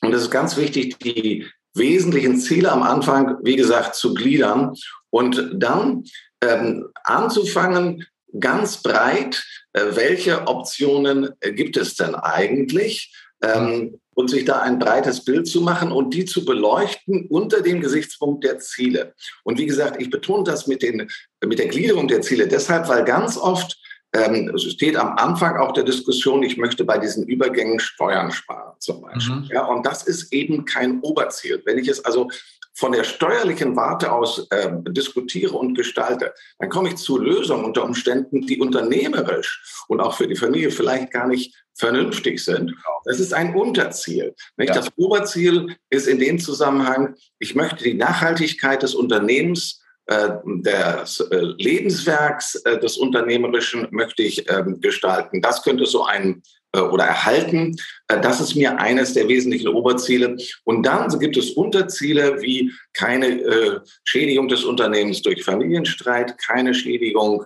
Und 0.00 0.14
es 0.14 0.22
ist 0.22 0.30
ganz 0.30 0.56
wichtig, 0.56 0.98
die 0.98 1.46
wesentlichen 1.74 2.38
Ziele 2.38 2.70
am 2.70 2.82
Anfang, 2.82 3.38
wie 3.42 3.56
gesagt, 3.56 3.94
zu 3.94 4.14
gliedern 4.14 4.74
und 5.10 5.50
dann 5.54 6.04
ähm, 6.40 6.88
anzufangen, 7.04 8.06
ganz 8.38 8.82
breit, 8.82 9.44
äh, 9.72 9.84
welche 9.90 10.46
Optionen 10.46 11.30
äh, 11.40 11.52
gibt 11.52 11.76
es 11.76 11.94
denn 11.94 12.14
eigentlich? 12.14 13.14
Ähm, 13.42 14.00
und 14.14 14.30
sich 14.30 14.44
da 14.44 14.60
ein 14.60 14.78
breites 14.78 15.24
Bild 15.24 15.46
zu 15.48 15.60
machen 15.60 15.92
und 15.92 16.14
die 16.14 16.24
zu 16.24 16.44
beleuchten 16.44 17.26
unter 17.28 17.60
dem 17.60 17.80
Gesichtspunkt 17.80 18.44
der 18.44 18.58
Ziele. 18.60 19.14
Und 19.42 19.58
wie 19.58 19.66
gesagt, 19.66 20.00
ich 20.00 20.10
betone 20.10 20.44
das 20.44 20.66
mit, 20.66 20.82
den, 20.82 21.10
mit 21.44 21.58
der 21.58 21.66
Gliederung 21.66 22.08
der 22.08 22.22
Ziele 22.22 22.46
deshalb, 22.46 22.88
weil 22.88 23.04
ganz 23.04 23.36
oft 23.36 23.76
ähm, 24.14 24.56
steht 24.56 24.96
am 24.96 25.16
Anfang 25.16 25.56
auch 25.56 25.72
der 25.72 25.84
Diskussion, 25.84 26.42
ich 26.42 26.56
möchte 26.56 26.84
bei 26.84 26.98
diesen 26.98 27.26
Übergängen 27.26 27.80
Steuern 27.80 28.30
sparen 28.30 28.74
zum 28.78 29.02
Beispiel. 29.02 29.36
Mhm. 29.36 29.48
Ja, 29.52 29.66
und 29.66 29.84
das 29.84 30.04
ist 30.04 30.32
eben 30.32 30.64
kein 30.64 31.00
Oberziel. 31.00 31.60
Wenn 31.64 31.78
ich 31.78 31.88
es 31.88 32.04
also 32.04 32.30
von 32.76 32.92
der 32.92 33.04
steuerlichen 33.04 33.76
Warte 33.76 34.12
aus 34.12 34.46
äh, 34.50 34.70
diskutiere 34.88 35.56
und 35.56 35.74
gestalte, 35.74 36.34
dann 36.58 36.68
komme 36.68 36.88
ich 36.88 36.96
zu 36.96 37.18
Lösungen 37.18 37.64
unter 37.64 37.84
Umständen, 37.84 38.46
die 38.46 38.60
unternehmerisch 38.60 39.84
und 39.88 40.00
auch 40.00 40.16
für 40.16 40.26
die 40.26 40.36
Familie 40.36 40.70
vielleicht 40.70 41.12
gar 41.12 41.28
nicht 41.28 41.54
vernünftig 41.74 42.44
sind. 42.44 42.68
Genau. 42.70 43.00
Das 43.04 43.20
ist 43.20 43.32
ein 43.32 43.54
Unterziel. 43.54 44.34
Ja. 44.56 44.66
Das 44.66 44.90
Oberziel 44.96 45.76
ist 45.90 46.06
in 46.06 46.18
dem 46.18 46.38
Zusammenhang, 46.38 47.14
ich 47.38 47.54
möchte 47.54 47.84
die 47.84 47.94
Nachhaltigkeit 47.94 48.82
des 48.82 48.94
Unternehmens 48.94 49.83
des 50.06 51.20
äh, 51.20 51.36
Lebenswerks 51.56 52.56
äh, 52.56 52.78
des 52.78 52.98
Unternehmerischen 52.98 53.88
möchte 53.90 54.22
ich 54.22 54.50
ähm, 54.50 54.80
gestalten. 54.80 55.40
Das 55.40 55.62
könnte 55.62 55.86
so 55.86 56.04
ein 56.04 56.42
oder 56.90 57.04
erhalten. 57.04 57.76
Das 58.08 58.40
ist 58.40 58.56
mir 58.56 58.80
eines 58.80 59.14
der 59.14 59.28
wesentlichen 59.28 59.68
Oberziele. 59.68 60.36
Und 60.64 60.84
dann 60.84 61.08
gibt 61.20 61.36
es 61.36 61.52
Unterziele 61.52 62.42
wie 62.42 62.72
keine 62.92 63.80
Schädigung 64.02 64.48
des 64.48 64.64
Unternehmens 64.64 65.22
durch 65.22 65.44
Familienstreit, 65.44 66.36
keine 66.36 66.74
Schädigung 66.74 67.44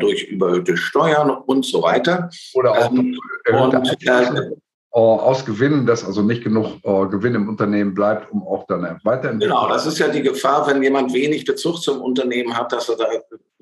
durch 0.00 0.24
überhöhte 0.24 0.76
Steuern 0.76 1.30
und 1.30 1.64
so 1.64 1.82
weiter. 1.82 2.30
Oder 2.54 2.72
auch 2.72 2.90
ähm, 2.90 3.16
und, 3.46 3.74
äh, 4.08 4.50
aus 4.94 5.44
Gewinnen, 5.44 5.86
dass 5.86 6.04
also 6.04 6.22
nicht 6.22 6.44
genug 6.44 6.66
äh, 6.84 7.06
Gewinn 7.06 7.34
im 7.34 7.48
Unternehmen 7.48 7.94
bleibt, 7.94 8.30
um 8.30 8.46
auch 8.46 8.66
dann 8.66 8.82
weiterentwickeln. 9.02 9.40
Genau, 9.40 9.68
das 9.68 9.86
ist 9.86 9.98
ja 9.98 10.08
die 10.08 10.22
Gefahr, 10.22 10.66
wenn 10.68 10.82
jemand 10.82 11.12
wenig 11.12 11.44
Bezug 11.44 11.82
zum 11.82 12.00
Unternehmen 12.00 12.56
hat, 12.56 12.72
dass 12.72 12.88
er 12.88 12.96
da 12.96 13.06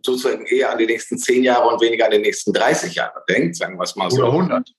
sozusagen 0.05 0.45
eher 0.45 0.73
an 0.73 0.79
die 0.79 0.87
nächsten 0.87 1.17
zehn 1.17 1.43
Jahre 1.43 1.69
und 1.69 1.81
weniger 1.81 2.05
an 2.05 2.11
die 2.11 2.19
nächsten 2.19 2.53
30 2.53 2.97
Jahre 2.97 3.23
denkt, 3.29 3.57
sagen 3.57 3.79
wir 3.79 3.85
es 3.85 3.97
mal 3.97 4.11
so. 4.11 4.23
Oder 4.23 4.33
100 4.33 4.75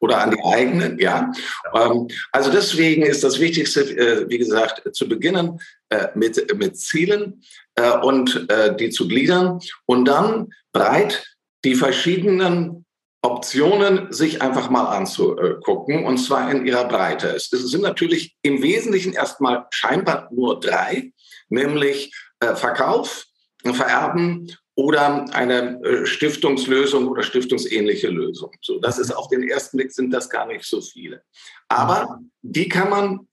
oder 0.00 0.22
an 0.22 0.30
die 0.30 0.42
eigenen, 0.42 0.98
ja. 0.98 1.30
ja. 1.74 1.90
Ähm, 1.90 2.08
also 2.32 2.50
deswegen 2.50 3.02
ist 3.02 3.22
das 3.22 3.38
Wichtigste, 3.38 3.82
äh, 3.82 4.28
wie 4.28 4.38
gesagt, 4.38 4.82
zu 4.94 5.08
beginnen 5.08 5.60
äh, 5.90 6.08
mit, 6.14 6.56
mit 6.56 6.78
Zielen 6.78 7.42
äh, 7.74 7.98
und 7.98 8.50
äh, 8.50 8.74
die 8.74 8.88
zu 8.88 9.06
gliedern 9.06 9.60
und 9.84 10.06
dann 10.06 10.48
breit 10.72 11.24
die 11.64 11.74
verschiedenen 11.74 12.86
Optionen 13.22 14.12
sich 14.12 14.40
einfach 14.40 14.70
mal 14.70 14.96
anzugucken, 14.96 16.06
und 16.06 16.18
zwar 16.18 16.50
in 16.50 16.66
ihrer 16.66 16.86
Breite. 16.86 17.28
Es 17.28 17.50
sind 17.50 17.82
natürlich 17.82 18.36
im 18.42 18.62
Wesentlichen 18.62 19.12
erstmal 19.12 19.66
scheinbar 19.70 20.28
nur 20.32 20.58
drei, 20.58 21.12
nämlich 21.48 22.14
äh, 22.40 22.54
Verkauf, 22.54 23.26
Vererben 23.62 24.50
oder 24.74 25.26
eine 25.34 25.82
äh, 25.84 26.06
Stiftungslösung 26.06 27.08
oder 27.08 27.22
stiftungsähnliche 27.22 28.08
Lösung. 28.08 28.52
So, 28.62 28.78
das 28.78 28.98
ist 28.98 29.12
auf 29.12 29.28
den 29.28 29.46
ersten 29.46 29.76
Blick 29.76 29.92
sind 29.92 30.10
das 30.10 30.30
gar 30.30 30.46
nicht 30.46 30.64
so 30.64 30.80
viele. 30.80 31.22
Aber 31.68 32.20
die 32.40 32.68
kann 32.68 32.88
man 32.88 33.28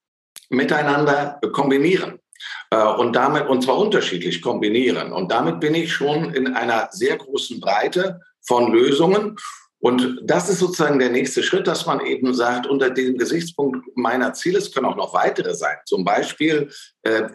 miteinander 0.50 1.40
kombinieren. 1.54 2.20
Äh, 2.70 2.84
und 2.84 3.16
damit, 3.16 3.48
und 3.48 3.64
zwar 3.64 3.78
unterschiedlich 3.78 4.42
kombinieren. 4.42 5.14
Und 5.14 5.32
damit 5.32 5.62
bin 5.62 5.76
ich 5.76 5.94
schon 5.94 6.34
in 6.34 6.54
einer 6.54 6.90
sehr 6.92 7.18
großen 7.18 7.60
Breite 7.62 8.20
von 8.46 8.72
Lösungen. 8.72 9.38
Und 9.80 10.22
das 10.24 10.50
ist 10.50 10.60
sozusagen 10.60 10.98
der 10.98 11.12
nächste 11.12 11.44
Schritt, 11.44 11.68
dass 11.68 11.86
man 11.86 12.04
eben 12.04 12.34
sagt, 12.34 12.66
unter 12.66 12.90
dem 12.90 13.18
Gesichtspunkt 13.18 13.86
meiner 13.96 14.34
Ziele, 14.34 14.58
es 14.58 14.72
können 14.72 14.88
auch 14.88 14.96
noch 14.96 15.14
weitere 15.14 15.54
sein. 15.54 15.78
Zum 15.86 16.04
Beispiel, 16.04 16.72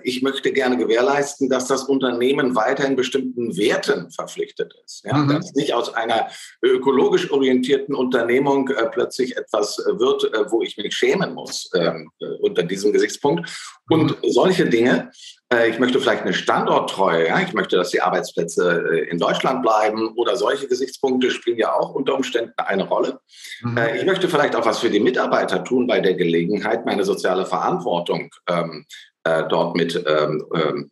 ich 0.02 0.22
möchte 0.22 0.52
gerne 0.52 0.76
gewährleisten, 0.76 1.48
dass 1.48 1.66
das 1.66 1.84
Unternehmen 1.84 2.54
weiterhin 2.54 2.96
bestimmten 2.96 3.56
Werten 3.56 4.10
verpflichtet 4.10 4.74
ist. 4.84 5.04
Ja? 5.04 5.16
Mhm. 5.16 5.28
Dass 5.28 5.52
nicht 5.54 5.74
aus 5.74 5.94
einer 5.94 6.28
ökologisch 6.62 7.30
orientierten 7.30 7.94
Unternehmung 7.94 8.68
äh, 8.68 8.86
plötzlich 8.90 9.36
etwas 9.36 9.78
wird, 9.78 10.32
äh, 10.32 10.50
wo 10.50 10.62
ich 10.62 10.76
mich 10.76 10.94
schämen 10.94 11.34
muss 11.34 11.70
ähm, 11.74 12.10
äh, 12.20 12.26
unter 12.40 12.62
diesem 12.62 12.92
Gesichtspunkt. 12.92 13.50
Und 13.88 14.22
mhm. 14.22 14.30
solche 14.30 14.66
Dinge 14.66 15.10
äh, 15.52 15.68
ich 15.68 15.78
möchte 15.78 16.00
vielleicht 16.00 16.22
eine 16.22 16.32
Standorttreue, 16.32 17.28
ja? 17.28 17.40
ich 17.40 17.52
möchte, 17.52 17.76
dass 17.76 17.90
die 17.90 18.00
Arbeitsplätze 18.00 18.84
äh, 18.90 19.10
in 19.10 19.18
Deutschland 19.18 19.62
bleiben 19.62 20.12
oder 20.16 20.36
solche 20.36 20.66
Gesichtspunkte 20.66 21.30
spielen 21.30 21.58
ja 21.58 21.74
auch 21.74 21.94
unter 21.94 22.14
Umständen 22.14 22.52
eine 22.56 22.84
Rolle. 22.84 23.20
Mhm. 23.62 23.76
Äh, 23.76 23.98
ich 23.98 24.04
möchte 24.04 24.28
vielleicht 24.28 24.56
auch 24.56 24.64
was 24.64 24.78
für 24.78 24.90
die 24.90 25.00
Mitarbeiter 25.00 25.62
tun 25.64 25.86
bei 25.86 26.00
der 26.00 26.14
Gelegenheit, 26.14 26.86
meine 26.86 27.04
soziale 27.04 27.44
Verantwortung 27.44 28.30
ähm, 28.48 28.86
äh, 29.24 29.44
dort 29.48 29.76
mit 29.76 30.02
ähm, 30.06 30.44
ähm, 30.54 30.90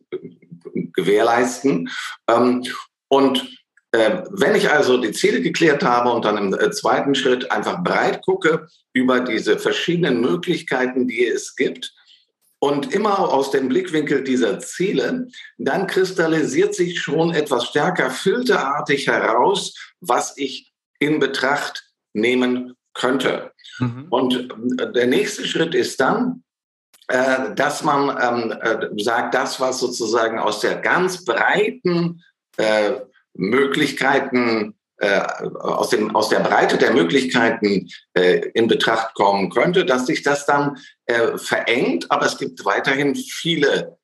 gewährleisten. 0.93 1.89
Ähm, 2.27 2.63
und 3.07 3.49
äh, 3.91 4.23
wenn 4.31 4.55
ich 4.55 4.69
also 4.69 4.97
die 4.97 5.11
Ziele 5.11 5.41
geklärt 5.41 5.83
habe 5.83 6.11
und 6.11 6.23
dann 6.23 6.37
im 6.37 6.53
äh, 6.53 6.71
zweiten 6.71 7.13
Schritt 7.13 7.51
einfach 7.51 7.83
breit 7.83 8.21
gucke 8.23 8.67
über 8.93 9.19
diese 9.19 9.59
verschiedenen 9.59 10.21
Möglichkeiten, 10.21 11.07
die 11.07 11.25
es 11.25 11.55
gibt, 11.55 11.93
und 12.63 12.93
immer 12.93 13.17
aus 13.19 13.49
dem 13.49 13.69
Blickwinkel 13.69 14.23
dieser 14.23 14.59
Ziele, 14.59 15.27
dann 15.57 15.87
kristallisiert 15.87 16.75
sich 16.75 17.01
schon 17.01 17.33
etwas 17.33 17.65
stärker 17.65 18.11
filterartig 18.11 19.07
heraus, 19.07 19.73
was 19.99 20.37
ich 20.37 20.71
in 20.99 21.19
Betracht 21.19 21.89
nehmen 22.13 22.75
könnte. 22.93 23.51
Mhm. 23.79 24.05
Und 24.09 24.79
äh, 24.79 24.91
der 24.91 25.07
nächste 25.07 25.47
Schritt 25.47 25.73
ist 25.73 25.99
dann, 25.99 26.43
äh, 27.11 27.53
dass 27.55 27.83
man 27.83 28.09
ähm, 28.21 28.51
äh, 28.61 28.87
sagt, 29.03 29.33
das, 29.33 29.59
was 29.59 29.79
sozusagen 29.79 30.39
aus 30.39 30.61
der 30.61 30.75
ganz 30.75 31.25
breiten 31.25 32.23
äh, 32.57 32.93
Möglichkeiten 33.33 34.75
äh, 34.97 35.19
aus, 35.59 35.89
dem, 35.89 36.15
aus 36.15 36.29
der 36.29 36.39
Breite 36.39 36.77
der 36.77 36.93
Möglichkeiten 36.93 37.89
äh, 38.13 38.49
in 38.53 38.67
Betracht 38.67 39.13
kommen 39.15 39.49
könnte, 39.49 39.83
dass 39.83 40.05
sich 40.05 40.21
das 40.21 40.45
dann 40.45 40.77
äh, 41.05 41.37
verengt, 41.37 42.09
aber 42.11 42.27
es 42.27 42.37
gibt 42.37 42.63
weiterhin 42.65 43.15
viele 43.15 43.97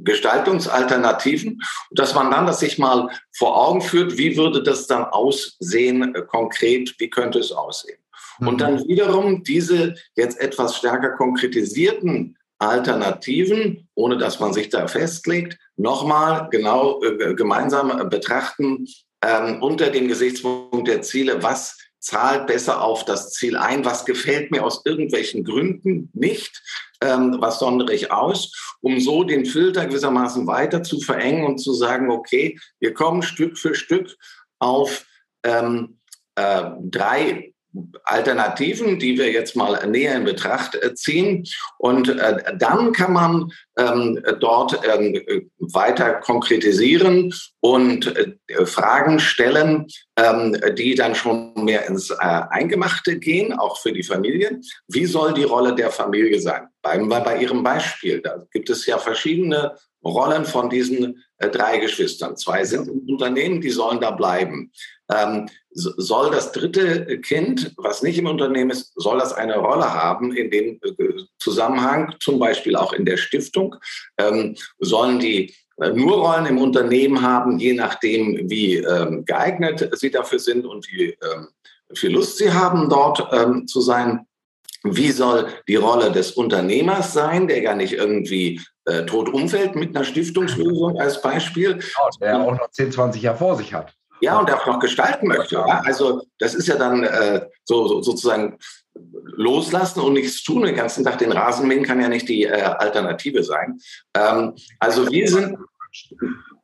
Gestaltungsalternativen, 0.00 1.60
dass 1.90 2.14
man 2.14 2.30
dann 2.30 2.46
das 2.46 2.60
sich 2.60 2.78
mal 2.78 3.10
vor 3.36 3.54
Augen 3.54 3.82
führt, 3.82 4.16
wie 4.16 4.38
würde 4.38 4.62
das 4.62 4.86
dann 4.86 5.04
aussehen 5.04 6.14
konkret, 6.28 6.94
wie 6.96 7.10
könnte 7.10 7.40
es 7.40 7.52
aussehen. 7.52 7.98
Mhm. 8.38 8.48
Und 8.48 8.60
dann 8.60 8.88
wiederum 8.88 9.42
diese 9.42 9.94
jetzt 10.16 10.40
etwas 10.40 10.76
stärker 10.76 11.10
konkretisierten 11.10 12.36
Alternativen, 12.58 13.88
ohne 13.94 14.16
dass 14.16 14.40
man 14.40 14.52
sich 14.52 14.68
da 14.68 14.86
festlegt, 14.86 15.58
nochmal 15.76 16.48
genau 16.50 17.02
äh, 17.02 17.34
gemeinsam 17.34 18.08
betrachten, 18.08 18.86
ähm, 19.22 19.62
unter 19.62 19.90
dem 19.90 20.08
Gesichtspunkt 20.08 20.88
der 20.88 21.02
Ziele, 21.02 21.42
was 21.42 21.76
zahlt 22.04 22.46
besser 22.46 22.82
auf 22.82 23.04
das 23.06 23.32
Ziel 23.32 23.56
ein, 23.56 23.84
was 23.84 24.04
gefällt 24.04 24.50
mir 24.50 24.62
aus 24.62 24.82
irgendwelchen 24.84 25.42
Gründen 25.42 26.10
nicht, 26.12 26.62
ähm, 27.00 27.36
was 27.40 27.58
sondere 27.58 27.94
ich 27.94 28.12
aus, 28.12 28.52
um 28.82 29.00
so 29.00 29.24
den 29.24 29.46
Filter 29.46 29.86
gewissermaßen 29.86 30.46
weiter 30.46 30.82
zu 30.82 31.00
verengen 31.00 31.46
und 31.46 31.58
zu 31.58 31.72
sagen, 31.72 32.10
okay, 32.10 32.58
wir 32.78 32.92
kommen 32.92 33.22
Stück 33.22 33.56
für 33.56 33.74
Stück 33.74 34.14
auf 34.58 35.06
ähm, 35.44 35.98
äh, 36.34 36.64
drei 36.82 37.53
Alternativen, 38.04 38.98
die 38.98 39.18
wir 39.18 39.30
jetzt 39.30 39.56
mal 39.56 39.86
näher 39.86 40.16
in 40.16 40.24
Betracht 40.24 40.74
äh, 40.76 40.94
ziehen. 40.94 41.44
Und 41.78 42.08
äh, 42.08 42.56
dann 42.58 42.92
kann 42.92 43.12
man 43.12 43.50
ähm, 43.78 44.22
dort 44.40 44.80
ähm, 44.86 45.20
weiter 45.58 46.14
konkretisieren 46.14 47.34
und 47.60 48.14
äh, 48.16 48.66
Fragen 48.66 49.18
stellen, 49.18 49.86
ähm, 50.16 50.56
die 50.76 50.94
dann 50.94 51.14
schon 51.14 51.52
mehr 51.56 51.86
ins 51.86 52.10
äh, 52.10 52.16
Eingemachte 52.20 53.18
gehen, 53.18 53.52
auch 53.52 53.80
für 53.80 53.92
die 53.92 54.02
Familie. 54.02 54.60
Wie 54.88 55.06
soll 55.06 55.34
die 55.34 55.44
Rolle 55.44 55.74
der 55.74 55.90
Familie 55.90 56.40
sein? 56.40 56.68
Bleiben 56.82 57.08
wir 57.08 57.20
bei 57.20 57.38
Ihrem 57.38 57.62
Beispiel. 57.62 58.20
Da 58.20 58.44
gibt 58.52 58.70
es 58.70 58.86
ja 58.86 58.98
verschiedene 58.98 59.74
Rollen 60.04 60.44
von 60.44 60.70
diesen 60.70 61.24
äh, 61.38 61.48
drei 61.48 61.78
Geschwistern. 61.78 62.36
Zwei 62.36 62.64
sind 62.64 62.88
im 62.88 63.00
Unternehmen, 63.08 63.60
die 63.60 63.70
sollen 63.70 64.00
da 64.00 64.10
bleiben. 64.10 64.70
Ähm, 65.10 65.48
soll 65.70 66.30
das 66.30 66.52
dritte 66.52 67.20
Kind, 67.20 67.72
was 67.76 68.02
nicht 68.02 68.18
im 68.18 68.26
Unternehmen 68.26 68.70
ist, 68.70 68.92
soll 68.94 69.18
das 69.18 69.32
eine 69.32 69.58
Rolle 69.58 69.92
haben 69.92 70.34
in 70.34 70.50
dem 70.50 70.80
äh, 70.82 71.22
Zusammenhang, 71.38 72.14
zum 72.20 72.38
Beispiel 72.38 72.76
auch 72.76 72.92
in 72.92 73.04
der 73.04 73.16
Stiftung? 73.16 73.76
Ähm, 74.18 74.56
sollen 74.78 75.18
die 75.18 75.54
äh, 75.78 75.90
nur 75.90 76.18
Rollen 76.18 76.46
im 76.46 76.58
Unternehmen 76.58 77.22
haben, 77.22 77.58
je 77.58 77.74
nachdem, 77.74 78.48
wie 78.48 78.76
ähm, 78.76 79.24
geeignet 79.24 79.90
sie 79.94 80.10
dafür 80.10 80.38
sind 80.38 80.64
und 80.64 80.86
wie 80.92 81.10
ähm, 81.10 81.48
viel 81.94 82.12
Lust 82.12 82.38
sie 82.38 82.52
haben, 82.52 82.88
dort 82.88 83.26
ähm, 83.32 83.66
zu 83.66 83.80
sein? 83.80 84.26
Wie 84.84 85.10
soll 85.10 85.48
die 85.66 85.76
Rolle 85.76 86.12
des 86.12 86.32
Unternehmers 86.32 87.12
sein, 87.12 87.48
der 87.48 87.62
ja 87.62 87.74
nicht 87.74 87.94
irgendwie 87.94 88.60
äh, 88.84 89.04
tot 89.06 89.30
umfällt 89.30 89.74
mit 89.76 89.96
einer 89.96 90.04
Stiftungslösung 90.04 91.00
als 91.00 91.22
Beispiel? 91.22 91.74
Genau, 91.74 92.10
der 92.20 92.40
auch 92.40 92.52
noch 92.52 92.70
10, 92.70 92.92
20 92.92 93.22
Jahre 93.22 93.38
vor 93.38 93.56
sich 93.56 93.72
hat. 93.72 93.94
Ja, 94.20 94.38
und 94.38 94.50
auch 94.52 94.66
noch 94.66 94.78
gestalten 94.78 95.26
möchte. 95.26 95.56
Ja? 95.56 95.82
Also 95.84 96.22
das 96.38 96.54
ist 96.54 96.68
ja 96.68 96.76
dann 96.76 97.02
äh, 97.02 97.46
so, 97.64 97.88
so, 97.88 98.02
sozusagen 98.02 98.58
loslassen 99.36 100.00
und 100.00 100.12
nichts 100.12 100.42
tun 100.42 100.62
den 100.62 100.76
ganzen 100.76 101.04
Tag 101.04 101.18
den 101.18 101.32
Rasen 101.32 101.66
mähen 101.66 101.82
kann 101.82 102.00
ja 102.00 102.08
nicht 102.08 102.28
die 102.28 102.44
äh, 102.44 102.62
Alternative 102.62 103.42
sein. 103.42 103.80
Ähm, 104.14 104.54
also 104.78 105.10
wir 105.10 105.28
sind 105.28 105.56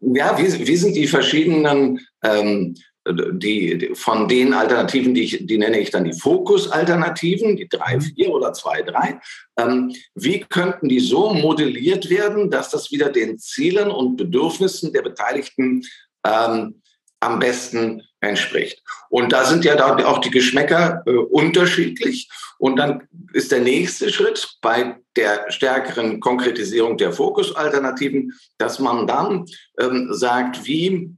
ja, 0.01 0.37
wie, 0.39 0.67
wie 0.67 0.77
sind 0.77 0.97
die 0.97 1.07
verschiedenen 1.07 2.01
ähm, 2.23 2.75
die, 3.13 3.91
von 3.95 4.29
den 4.29 4.55
Alternativen, 4.55 5.15
die, 5.15 5.23
ich, 5.23 5.47
die 5.47 5.59
nenne 5.59 5.79
ich 5.79 5.91
dann 5.91 6.05
die 6.05 6.19
Fokus-Alternativen, 6.19 7.57
die 7.57 7.69
drei, 7.69 7.97
mhm. 7.97 8.01
vier 8.01 8.31
oder 8.31 8.53
zwei, 8.53 8.83
drei. 8.83 9.21
Ähm, 9.59 9.95
wie 10.15 10.41
könnten 10.41 10.89
die 10.89 11.01
so 11.01 11.33
modelliert 11.35 12.11
werden, 12.11 12.51
dass 12.51 12.71
das 12.71 12.91
wieder 12.91 13.11
den 13.11 13.39
Zielen 13.39 13.91
und 13.91 14.17
Bedürfnissen 14.17 14.93
der 14.93 15.03
Beteiligten 15.03 15.83
ähm, 16.27 16.83
am 17.21 17.39
besten 17.39 18.03
entspricht? 18.21 18.83
Und 19.09 19.33
da 19.33 19.45
sind 19.45 19.65
ja 19.65 20.07
auch 20.07 20.19
die 20.19 20.31
Geschmäcker 20.31 21.03
äh, 21.07 21.11
unterschiedlich. 21.11 22.29
Und 22.59 22.77
dann 22.77 23.09
ist 23.33 23.53
der 23.53 23.61
nächste 23.61 24.13
Schritt 24.13 24.57
bei 24.61 24.97
der 25.17 25.51
stärkeren 25.51 26.21
Konkretisierung 26.21 26.97
der 26.99 27.13
Fokus-Alternativen, 27.13 28.33
dass 28.59 28.79
man 28.79 29.07
dann 29.07 29.47
ähm, 29.79 30.09
sagt, 30.13 30.67
wie 30.67 31.17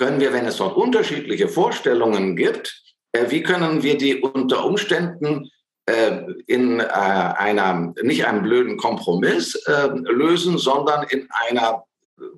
können 0.00 0.18
wir, 0.18 0.32
wenn 0.32 0.46
es 0.46 0.56
dort 0.56 0.76
unterschiedliche 0.76 1.46
Vorstellungen 1.46 2.34
gibt, 2.34 2.82
äh, 3.12 3.26
wie 3.28 3.42
können 3.42 3.82
wir 3.82 3.98
die 3.98 4.16
unter 4.16 4.64
Umständen 4.64 5.50
äh, 5.84 6.22
in 6.46 6.80
äh, 6.80 6.84
einer, 6.84 7.92
nicht 8.02 8.24
einem 8.24 8.42
blöden 8.42 8.76
Kompromiss 8.76 9.54
äh, 9.66 9.88
lösen, 9.88 10.56
sondern 10.56 11.04
in 11.10 11.28
einer 11.30 11.84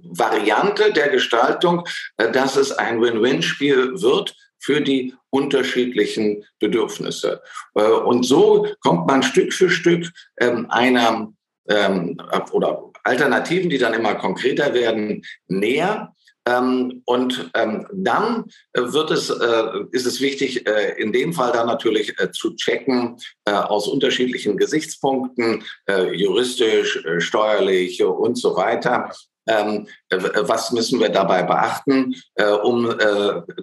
Variante 0.03 0.93
der 0.93 1.09
Gestaltung, 1.09 1.85
dass 2.17 2.57
es 2.57 2.71
ein 2.71 3.01
Win-Win-Spiel 3.01 4.01
wird 4.01 4.37
für 4.61 4.81
die 4.81 5.13
unterschiedlichen 5.31 6.45
Bedürfnisse. 6.61 7.43
Und 7.75 8.23
so 8.25 8.69
kommt 8.79 9.09
man 9.09 9.25
Stück 9.25 9.53
für 9.53 9.71
Stück 9.71 10.09
ähm, 10.39 10.71
einer 10.71 11.33
ähm, 11.69 12.17
oder 12.53 12.93
Alternativen, 13.03 13.71
die 13.71 13.79
dann 13.79 13.95
immer 13.95 14.15
konkreter 14.15 14.73
werden, 14.73 15.25
näher. 15.49 16.15
Ähm, 16.47 17.03
und 17.05 17.51
ähm, 17.55 17.87
dann 17.93 18.47
äh, 18.73 18.81
wird 18.81 19.13
es, 19.13 19.31
äh, 19.31 19.65
ist 19.93 20.07
es 20.07 20.21
wichtig, 20.21 20.67
äh, 20.67 21.01
in 21.01 21.13
dem 21.13 21.33
Fall 21.33 21.53
dann 21.53 21.69
natürlich 21.69 22.19
äh, 22.19 22.33
zu 22.33 22.55
checken 22.57 23.17
äh, 23.45 23.53
aus 23.53 23.87
unterschiedlichen 23.87 24.57
Gesichtspunkten, 24.57 25.63
äh, 25.89 26.13
juristisch, 26.13 27.05
steuerlich 27.19 28.03
und 28.03 28.37
so 28.37 28.57
weiter. 28.57 29.11
Ähm, 29.49 29.89
was 30.11 30.71
müssen 30.71 31.01
wir 31.01 31.09
dabei 31.09 31.43
beachten, 31.43 32.15
um 32.63 32.97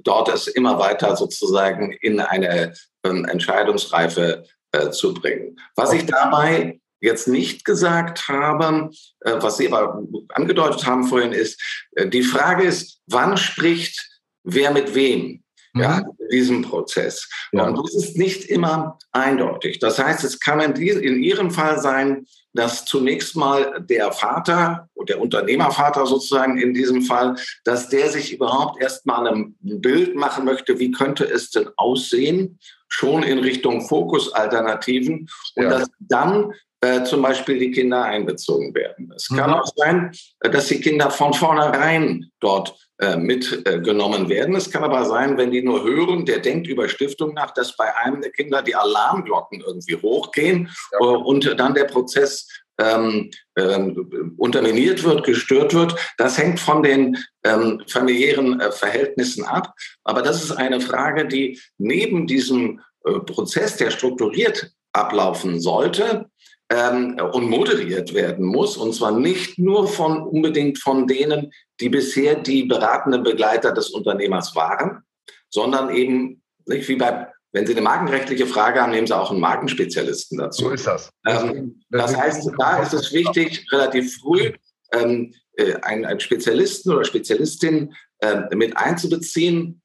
dort 0.03 0.27
es 0.27 0.47
immer 0.47 0.77
weiter 0.77 1.15
sozusagen 1.15 1.93
in 2.01 2.19
eine 2.19 2.73
ähm, 3.05 3.23
Entscheidungsreife 3.23 4.43
zu 4.91 5.13
bringen? 5.13 5.57
Was 5.77 5.93
ich 5.93 6.05
dabei 6.05 6.81
jetzt 7.01 7.27
nicht 7.27 7.65
gesagt 7.65 8.27
habe, 8.27 8.89
äh, 9.21 9.33
was 9.39 9.57
Sie 9.57 9.67
aber 9.67 10.03
angedeutet 10.29 10.85
haben 10.85 11.05
vorhin, 11.05 11.31
ist, 11.31 11.61
äh, 11.95 12.07
die 12.07 12.23
Frage 12.23 12.63
ist, 12.63 13.01
wann 13.07 13.37
spricht 13.37 14.21
wer 14.43 14.71
mit 14.71 14.95
wem? 14.95 15.43
Ja, 15.75 15.97
mhm. 15.97 16.11
in 16.17 16.29
diesem 16.29 16.61
Prozess. 16.63 17.29
Ja. 17.51 17.67
Und 17.67 17.77
das 17.77 17.93
ist 17.93 18.17
nicht 18.17 18.45
immer 18.45 18.97
eindeutig. 19.11 19.77
Das 19.77 19.99
heißt, 19.99 20.23
es 20.23 20.39
kann 20.39 20.59
in, 20.61 20.73
in 20.75 21.21
Ihrem 21.21 21.51
Fall 21.51 21.79
sein, 21.79 22.25
dass 22.53 22.85
zunächst 22.85 23.35
mal 23.35 23.85
der 23.87 24.11
Vater 24.11 24.89
der 25.07 25.21
Unternehmervater 25.21 26.05
sozusagen 26.05 26.57
in 26.57 26.73
diesem 26.73 27.03
Fall, 27.03 27.35
dass 27.63 27.89
der 27.89 28.09
sich 28.09 28.33
überhaupt 28.33 28.81
erst 28.81 29.05
mal 29.05 29.27
ein 29.27 29.55
Bild 29.59 30.15
machen 30.15 30.45
möchte, 30.45 30.79
wie 30.79 30.91
könnte 30.91 31.23
es 31.25 31.51
denn 31.51 31.69
aussehen, 31.77 32.59
schon 32.87 33.23
in 33.23 33.39
Richtung 33.39 33.87
Fokusalternativen 33.87 35.29
und 35.55 35.63
ja. 35.63 35.69
dass 35.69 35.89
dann 35.99 36.53
äh, 36.81 37.03
zum 37.03 37.21
Beispiel 37.21 37.59
die 37.59 37.71
Kinder 37.71 38.03
einbezogen 38.03 38.73
werden. 38.73 39.11
Es 39.15 39.27
kann 39.27 39.49
mhm. 39.49 39.57
auch 39.57 39.71
sein, 39.75 40.11
äh, 40.39 40.49
dass 40.49 40.67
die 40.67 40.79
Kinder 40.79 41.11
von 41.11 41.33
vornherein 41.33 42.31
dort 42.39 42.75
äh, 42.99 43.17
mitgenommen 43.17 44.25
äh, 44.25 44.29
werden. 44.29 44.55
Es 44.55 44.69
kann 44.69 44.83
aber 44.83 45.05
sein, 45.05 45.37
wenn 45.37 45.51
die 45.51 45.61
nur 45.61 45.83
hören, 45.83 46.25
der 46.25 46.39
denkt 46.39 46.67
über 46.67 46.87
Stiftung 46.89 47.33
nach, 47.33 47.51
dass 47.51 47.75
bei 47.75 47.95
einem 47.95 48.21
der 48.21 48.31
Kinder 48.31 48.61
die 48.61 48.75
Alarmglocken 48.75 49.61
irgendwie 49.61 49.95
hochgehen 49.95 50.69
ja. 50.91 50.99
Äh, 50.99 51.15
und 51.17 51.59
dann 51.59 51.73
der 51.73 51.85
Prozess 51.85 52.47
ähm, 52.77 53.29
ähm, 53.57 54.35
unterminiert 54.37 55.03
wird, 55.03 55.25
gestört 55.25 55.73
wird. 55.73 55.95
Das 56.17 56.37
hängt 56.37 56.61
von 56.61 56.81
den 56.81 57.17
ähm, 57.43 57.81
familiären 57.87 58.59
äh, 58.61 58.71
Verhältnissen 58.71 59.43
ab. 59.43 59.73
Aber 60.05 60.21
das 60.21 60.43
ist 60.43 60.51
eine 60.51 60.79
Frage, 60.79 61.27
die 61.27 61.59
neben 61.77 62.27
diesem 62.27 62.81
Prozess, 63.01 63.77
der 63.77 63.91
strukturiert 63.91 64.73
ablaufen 64.91 65.61
sollte, 65.61 66.29
ähm, 66.69 67.17
und 67.31 67.49
moderiert 67.49 68.13
werden 68.13 68.45
muss. 68.45 68.77
Und 68.77 68.93
zwar 68.93 69.11
nicht 69.11 69.57
nur 69.57 69.87
von 69.87 70.21
unbedingt 70.21 70.79
von 70.79 71.07
denen, 71.07 71.51
die 71.79 71.89
bisher 71.89 72.35
die 72.35 72.63
beratenden 72.63 73.23
Begleiter 73.23 73.71
des 73.71 73.89
Unternehmers 73.89 74.55
waren, 74.55 75.03
sondern 75.49 75.93
eben 75.95 76.41
nicht 76.65 76.87
wie 76.87 76.95
bei 76.95 77.27
wenn 77.51 77.65
Sie 77.65 77.73
eine 77.73 77.81
markenrechtliche 77.81 78.45
Frage 78.45 78.81
haben, 78.81 78.91
nehmen 78.91 79.07
Sie 79.07 79.17
auch 79.17 79.31
einen 79.31 79.39
Markenspezialisten 79.39 80.37
dazu. 80.37 80.65
So 80.65 80.69
ist 80.69 80.85
das. 80.85 81.09
Ähm, 81.25 81.81
das 81.89 82.15
heißt, 82.15 82.47
da 82.57 82.81
ist 82.81 82.93
es 82.93 83.11
wichtig, 83.11 83.65
relativ 83.71 84.17
früh 84.17 84.51
ähm, 84.93 85.33
äh, 85.53 85.73
einen, 85.81 86.05
einen, 86.05 86.19
Spezialisten 86.19 86.91
oder 86.91 87.05
Spezialistin 87.05 87.93
äh, 88.19 88.55
mit 88.55 88.77
einzubeziehen, 88.77 89.81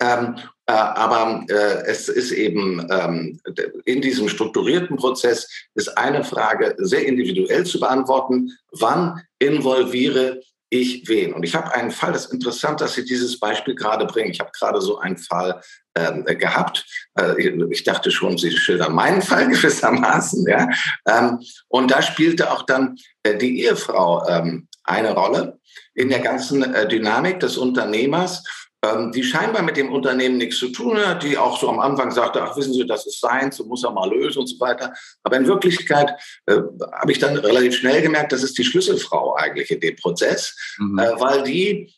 ähm, 0.00 0.36
äh, 0.66 0.72
aber 0.72 1.44
äh, 1.48 1.86
es 1.86 2.08
ist 2.08 2.32
eben 2.32 2.86
ähm, 2.90 3.40
in 3.84 4.00
diesem 4.00 4.28
strukturierten 4.28 4.96
Prozess 4.96 5.48
ist 5.74 5.96
eine 5.96 6.24
Frage 6.24 6.74
sehr 6.78 7.06
individuell 7.06 7.64
zu 7.64 7.78
beantworten. 7.78 8.50
Wann 8.72 9.22
involviere 9.38 10.40
ich 10.68 11.08
wen? 11.08 11.32
Und 11.32 11.44
ich 11.44 11.54
habe 11.54 11.72
einen 11.72 11.92
Fall, 11.92 12.12
das 12.12 12.26
ist 12.26 12.32
interessant, 12.32 12.80
dass 12.80 12.94
Sie 12.94 13.04
dieses 13.04 13.38
Beispiel 13.38 13.76
gerade 13.76 14.06
bringen. 14.06 14.32
Ich 14.32 14.40
habe 14.40 14.50
gerade 14.58 14.80
so 14.80 14.98
einen 14.98 15.16
Fall 15.16 15.62
ähm, 15.94 16.24
gehabt. 16.24 16.84
Äh, 17.16 17.40
ich 17.70 17.84
dachte 17.84 18.10
schon, 18.10 18.36
Sie 18.36 18.50
schildern 18.50 18.92
meinen 18.92 19.22
Fall 19.22 19.48
gewissermaßen. 19.48 20.46
Ja? 20.48 20.68
Ähm, 21.06 21.38
und 21.68 21.92
da 21.92 22.02
spielte 22.02 22.50
auch 22.50 22.62
dann 22.62 22.96
äh, 23.22 23.36
die 23.36 23.62
Ehefrau 23.62 24.26
ähm, 24.28 24.66
eine 24.82 25.14
Rolle 25.14 25.60
in 25.94 26.08
der 26.08 26.20
ganzen 26.20 26.62
äh, 26.74 26.88
Dynamik 26.88 27.38
des 27.40 27.56
Unternehmers 27.56 28.42
die 29.12 29.24
scheinbar 29.24 29.62
mit 29.62 29.76
dem 29.76 29.90
Unternehmen 29.90 30.36
nichts 30.36 30.58
zu 30.58 30.68
tun 30.68 30.98
hat, 30.98 31.22
die 31.22 31.36
auch 31.36 31.58
so 31.58 31.68
am 31.68 31.80
Anfang 31.80 32.10
sagte, 32.10 32.42
ach 32.42 32.56
wissen 32.56 32.72
Sie, 32.72 32.86
das 32.86 33.06
ist 33.06 33.20
sein, 33.20 33.50
so 33.50 33.64
muss 33.64 33.84
er 33.84 33.90
mal 33.90 34.08
lösen 34.08 34.40
und 34.40 34.46
so 34.46 34.60
weiter. 34.60 34.92
Aber 35.22 35.36
in 35.36 35.46
Wirklichkeit 35.46 36.14
äh, 36.46 36.60
habe 36.92 37.10
ich 37.10 37.18
dann 37.18 37.36
relativ 37.36 37.76
schnell 37.76 38.02
gemerkt, 38.02 38.32
das 38.32 38.42
ist 38.42 38.56
die 38.58 38.64
Schlüsselfrau 38.64 39.34
eigentlich 39.34 39.70
in 39.70 39.80
dem 39.80 39.96
Prozess, 39.96 40.56
mhm. 40.78 40.98
äh, 40.98 41.20
weil 41.20 41.42
die 41.42 41.92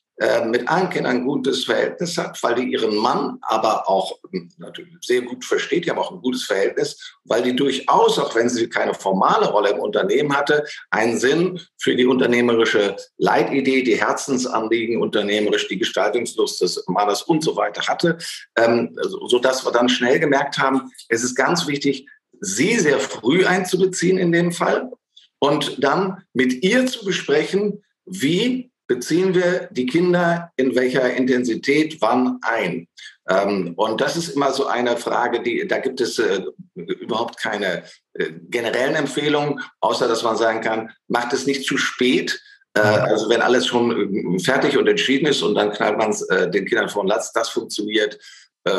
mit 0.47 0.69
allen 0.69 0.91
Kindern 0.91 1.19
ein 1.19 1.25
gutes 1.25 1.65
Verhältnis 1.65 2.19
hat, 2.19 2.43
weil 2.43 2.57
die 2.57 2.73
ihren 2.73 2.97
Mann 2.97 3.39
aber 3.41 3.89
auch 3.89 4.19
hm, 4.31 4.51
natürlich 4.59 4.95
sehr 5.01 5.23
gut 5.23 5.45
versteht, 5.45 5.85
die 5.85 5.91
haben 5.91 5.99
auch 5.99 6.11
ein 6.11 6.21
gutes 6.21 6.45
Verhältnis, 6.45 7.17
weil 7.25 7.43
die 7.43 7.55
durchaus, 7.55 8.19
auch 8.19 8.35
wenn 8.35 8.49
sie 8.49 8.69
keine 8.69 8.95
formale 8.95 9.49
Rolle 9.49 9.71
im 9.71 9.79
Unternehmen 9.79 10.37
hatte, 10.37 10.65
einen 10.91 11.19
Sinn 11.19 11.61
für 11.79 11.95
die 11.95 12.07
unternehmerische 12.07 12.97
Leitidee, 13.17 13.85
die 13.85 14.01
Herzensanliegen 14.01 15.01
unternehmerisch, 15.01 15.69
die 15.69 15.79
Gestaltungslust 15.79 16.63
des 16.63 16.85
Mannes 16.89 17.23
und 17.23 17.45
so 17.45 17.55
weiter 17.55 17.87
hatte, 17.87 18.19
ähm, 18.57 18.97
sodass 19.29 19.65
wir 19.65 19.71
dann 19.71 19.89
schnell 19.89 20.19
gemerkt 20.19 20.59
haben, 20.59 20.91
es 21.09 21.23
ist 21.23 21.37
ganz 21.37 21.69
wichtig, 21.69 22.09
sie 22.41 22.79
sehr 22.79 22.99
früh 22.99 23.47
einzubeziehen 23.47 24.19
in 24.19 24.33
dem 24.33 24.51
Fall 24.51 24.91
und 25.39 25.83
dann 25.83 26.25
mit 26.33 26.65
ihr 26.65 26.87
zu 26.87 27.05
besprechen, 27.05 27.85
wie 28.05 28.73
beziehen 28.89 29.35
wir 29.35 29.69
die 29.71 29.87
Kinder 29.87 30.51
in 30.57 30.75
welcher 30.75 31.15
Intensität 31.15 31.99
wann 32.01 32.39
ein. 32.43 32.89
Ähm, 33.29 33.75
und 33.77 34.01
das 34.01 34.17
ist 34.17 34.31
immer 34.31 34.53
so 34.53 34.67
eine 34.67 34.97
Frage, 34.97 35.43
die, 35.43 35.69
da 35.69 35.79
gibt 35.79 36.01
es 36.01 36.19
äh, 36.19 36.43
überhaupt 36.75 37.39
keine 37.39 37.85
äh, 38.15 38.33
generellen 38.49 38.97
Empfehlungen, 38.97 39.61
außer 39.81 40.09
dass 40.09 40.23
man 40.23 40.37
sagen 40.37 40.63
kann, 40.63 40.91
macht 41.07 41.33
es 41.35 41.47
nicht 41.47 41.65
zu 41.65 41.77
spät. 41.77 42.41
Äh, 42.75 42.81
also 42.81 43.29
wenn 43.29 43.43
alles 43.43 43.67
schon 43.67 44.35
äh, 44.35 44.39
fertig 44.41 44.79
und 44.79 44.89
entschieden 44.89 45.27
ist 45.27 45.43
und 45.43 45.55
dann 45.55 45.73
knallt 45.73 45.99
man 45.99 46.11
es 46.11 46.23
äh, 46.23 46.51
den 46.51 46.65
Kindern 46.65 46.89
vor 46.89 47.05
den 47.05 47.09
Latz, 47.09 47.33
das 47.33 47.51
funktioniert 47.51 48.19
äh, 48.65 48.71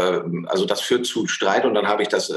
also 0.48 0.66
das 0.66 0.82
führt 0.82 1.06
zu 1.06 1.28
Streit 1.28 1.66
und 1.66 1.76
dann 1.76 1.88
habe 1.88 2.02
ich 2.02 2.10
das 2.10 2.34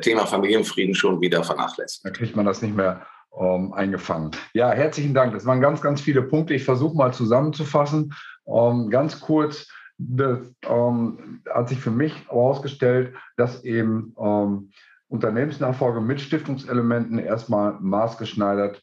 Thema 0.00 0.26
Familienfrieden 0.26 0.94
schon 0.94 1.20
wieder 1.20 1.44
vernachlässigt. 1.44 2.04
Da 2.04 2.10
kriegt 2.10 2.34
man 2.34 2.46
das 2.46 2.62
nicht 2.62 2.74
mehr 2.74 3.06
ähm, 3.38 3.72
eingefangen. 3.72 4.30
Ja, 4.54 4.70
herzlichen 4.70 5.14
Dank. 5.14 5.32
Das 5.32 5.46
waren 5.46 5.60
ganz, 5.60 5.80
ganz 5.80 6.00
viele 6.00 6.22
Punkte. 6.22 6.54
Ich 6.54 6.64
versuche 6.64 6.96
mal 6.96 7.12
zusammenzufassen. 7.12 8.14
Ähm, 8.46 8.90
ganz 8.90 9.20
kurz, 9.20 9.68
das 9.98 10.38
ähm, 10.68 11.42
hat 11.48 11.68
sich 11.68 11.80
für 11.80 11.90
mich 11.90 12.28
herausgestellt, 12.28 13.14
dass 13.36 13.64
eben 13.64 14.14
ähm, 14.18 14.70
Unternehmensnachfolge 15.08 16.00
mit 16.00 16.20
Stiftungselementen 16.20 17.18
erstmal 17.18 17.76
maßgeschneidert 17.80 18.82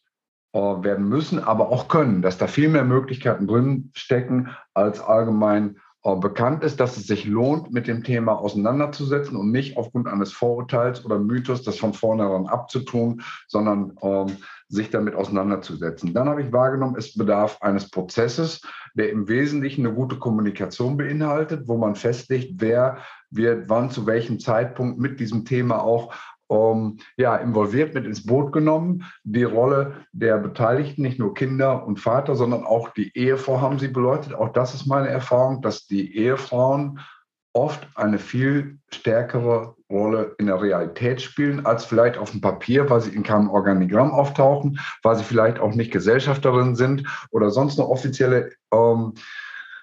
äh, 0.53 0.59
werden 0.59 1.09
müssen, 1.09 1.43
aber 1.43 1.69
auch 1.69 1.87
können, 1.87 2.21
dass 2.21 2.37
da 2.37 2.47
viel 2.47 2.69
mehr 2.69 2.85
Möglichkeiten 2.85 3.47
drin 3.47 3.91
stecken 3.93 4.49
als 4.73 5.01
allgemein 5.01 5.77
bekannt 6.03 6.63
ist, 6.63 6.79
dass 6.81 6.97
es 6.97 7.07
sich 7.07 7.25
lohnt, 7.25 7.71
mit 7.71 7.87
dem 7.87 8.03
Thema 8.03 8.33
auseinanderzusetzen 8.33 9.37
und 9.37 9.51
nicht 9.51 9.77
aufgrund 9.77 10.07
eines 10.07 10.33
Vorurteils 10.33 11.05
oder 11.05 11.17
Mythos 11.17 11.63
das 11.63 11.77
von 11.77 11.93
vornherein 11.93 12.47
abzutun, 12.47 13.21
sondern 13.47 13.93
ähm, 14.01 14.37
sich 14.67 14.89
damit 14.89 15.15
auseinanderzusetzen. 15.15 16.13
Dann 16.13 16.27
habe 16.27 16.41
ich 16.41 16.51
wahrgenommen, 16.51 16.95
es 16.97 17.13
bedarf 17.13 17.61
eines 17.61 17.89
Prozesses, 17.89 18.61
der 18.95 19.11
im 19.11 19.29
Wesentlichen 19.29 19.85
eine 19.85 19.95
gute 19.95 20.19
Kommunikation 20.19 20.97
beinhaltet, 20.97 21.67
wo 21.67 21.77
man 21.77 21.95
festlegt, 21.95 22.55
wer 22.57 22.97
wird 23.31 23.69
wann 23.69 23.89
zu 23.89 24.05
welchem 24.05 24.39
Zeitpunkt 24.39 24.99
mit 24.99 25.19
diesem 25.19 25.45
Thema 25.45 25.81
auch 25.81 26.13
ähm, 26.53 26.97
ja, 27.17 27.35
involviert, 27.37 27.93
mit 27.93 28.05
ins 28.05 28.25
Boot 28.25 28.51
genommen. 28.51 29.05
Die 29.23 29.43
Rolle 29.43 30.05
der 30.11 30.37
Beteiligten, 30.37 31.01
nicht 31.01 31.19
nur 31.19 31.33
Kinder 31.33 31.85
und 31.85 31.99
Vater, 31.99 32.35
sondern 32.35 32.63
auch 32.63 32.89
die 32.89 33.11
Ehefrau 33.17 33.61
haben 33.61 33.79
sie 33.79 33.87
beleuchtet. 33.87 34.35
Auch 34.35 34.53
das 34.53 34.73
ist 34.73 34.85
meine 34.85 35.09
Erfahrung, 35.09 35.61
dass 35.61 35.87
die 35.87 36.15
Ehefrauen 36.15 36.99
oft 37.53 37.87
eine 37.95 38.17
viel 38.17 38.79
stärkere 38.91 39.75
Rolle 39.89 40.35
in 40.39 40.47
der 40.47 40.61
Realität 40.61 41.21
spielen, 41.21 41.65
als 41.65 41.85
vielleicht 41.85 42.17
auf 42.17 42.31
dem 42.31 42.41
Papier, 42.41 42.89
weil 42.89 43.01
sie 43.01 43.15
in 43.15 43.21
keinem 43.21 43.49
Organigramm 43.49 44.11
auftauchen, 44.11 44.79
weil 45.03 45.15
sie 45.15 45.23
vielleicht 45.23 45.59
auch 45.59 45.75
nicht 45.75 45.91
Gesellschafterin 45.91 46.75
sind 46.75 47.03
oder 47.29 47.51
sonst 47.51 47.79
eine 47.79 47.87
offizielle 47.87 48.51
ähm, 48.73 49.13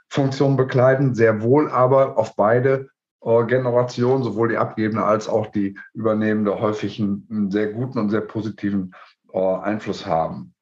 Funktion 0.09 0.56
bekleiden, 0.56 1.14
sehr 1.14 1.42
wohl 1.42 1.70
aber 1.70 2.18
auf 2.18 2.35
beide 2.35 2.88
Generation, 3.20 4.22
sowohl 4.22 4.48
die 4.48 4.56
abgebende 4.56 5.04
als 5.04 5.28
auch 5.28 5.46
die 5.46 5.78
übernehmende, 5.92 6.61
häufig 6.61 7.00
einen, 7.00 7.50
sehr 7.50 7.72
guten 7.72 7.98
und 7.98 8.11
sehr 8.11 8.22
positiven 8.22 8.94
äh, 9.33 9.38
Einfluss 9.38 10.06
haben. 10.06 10.54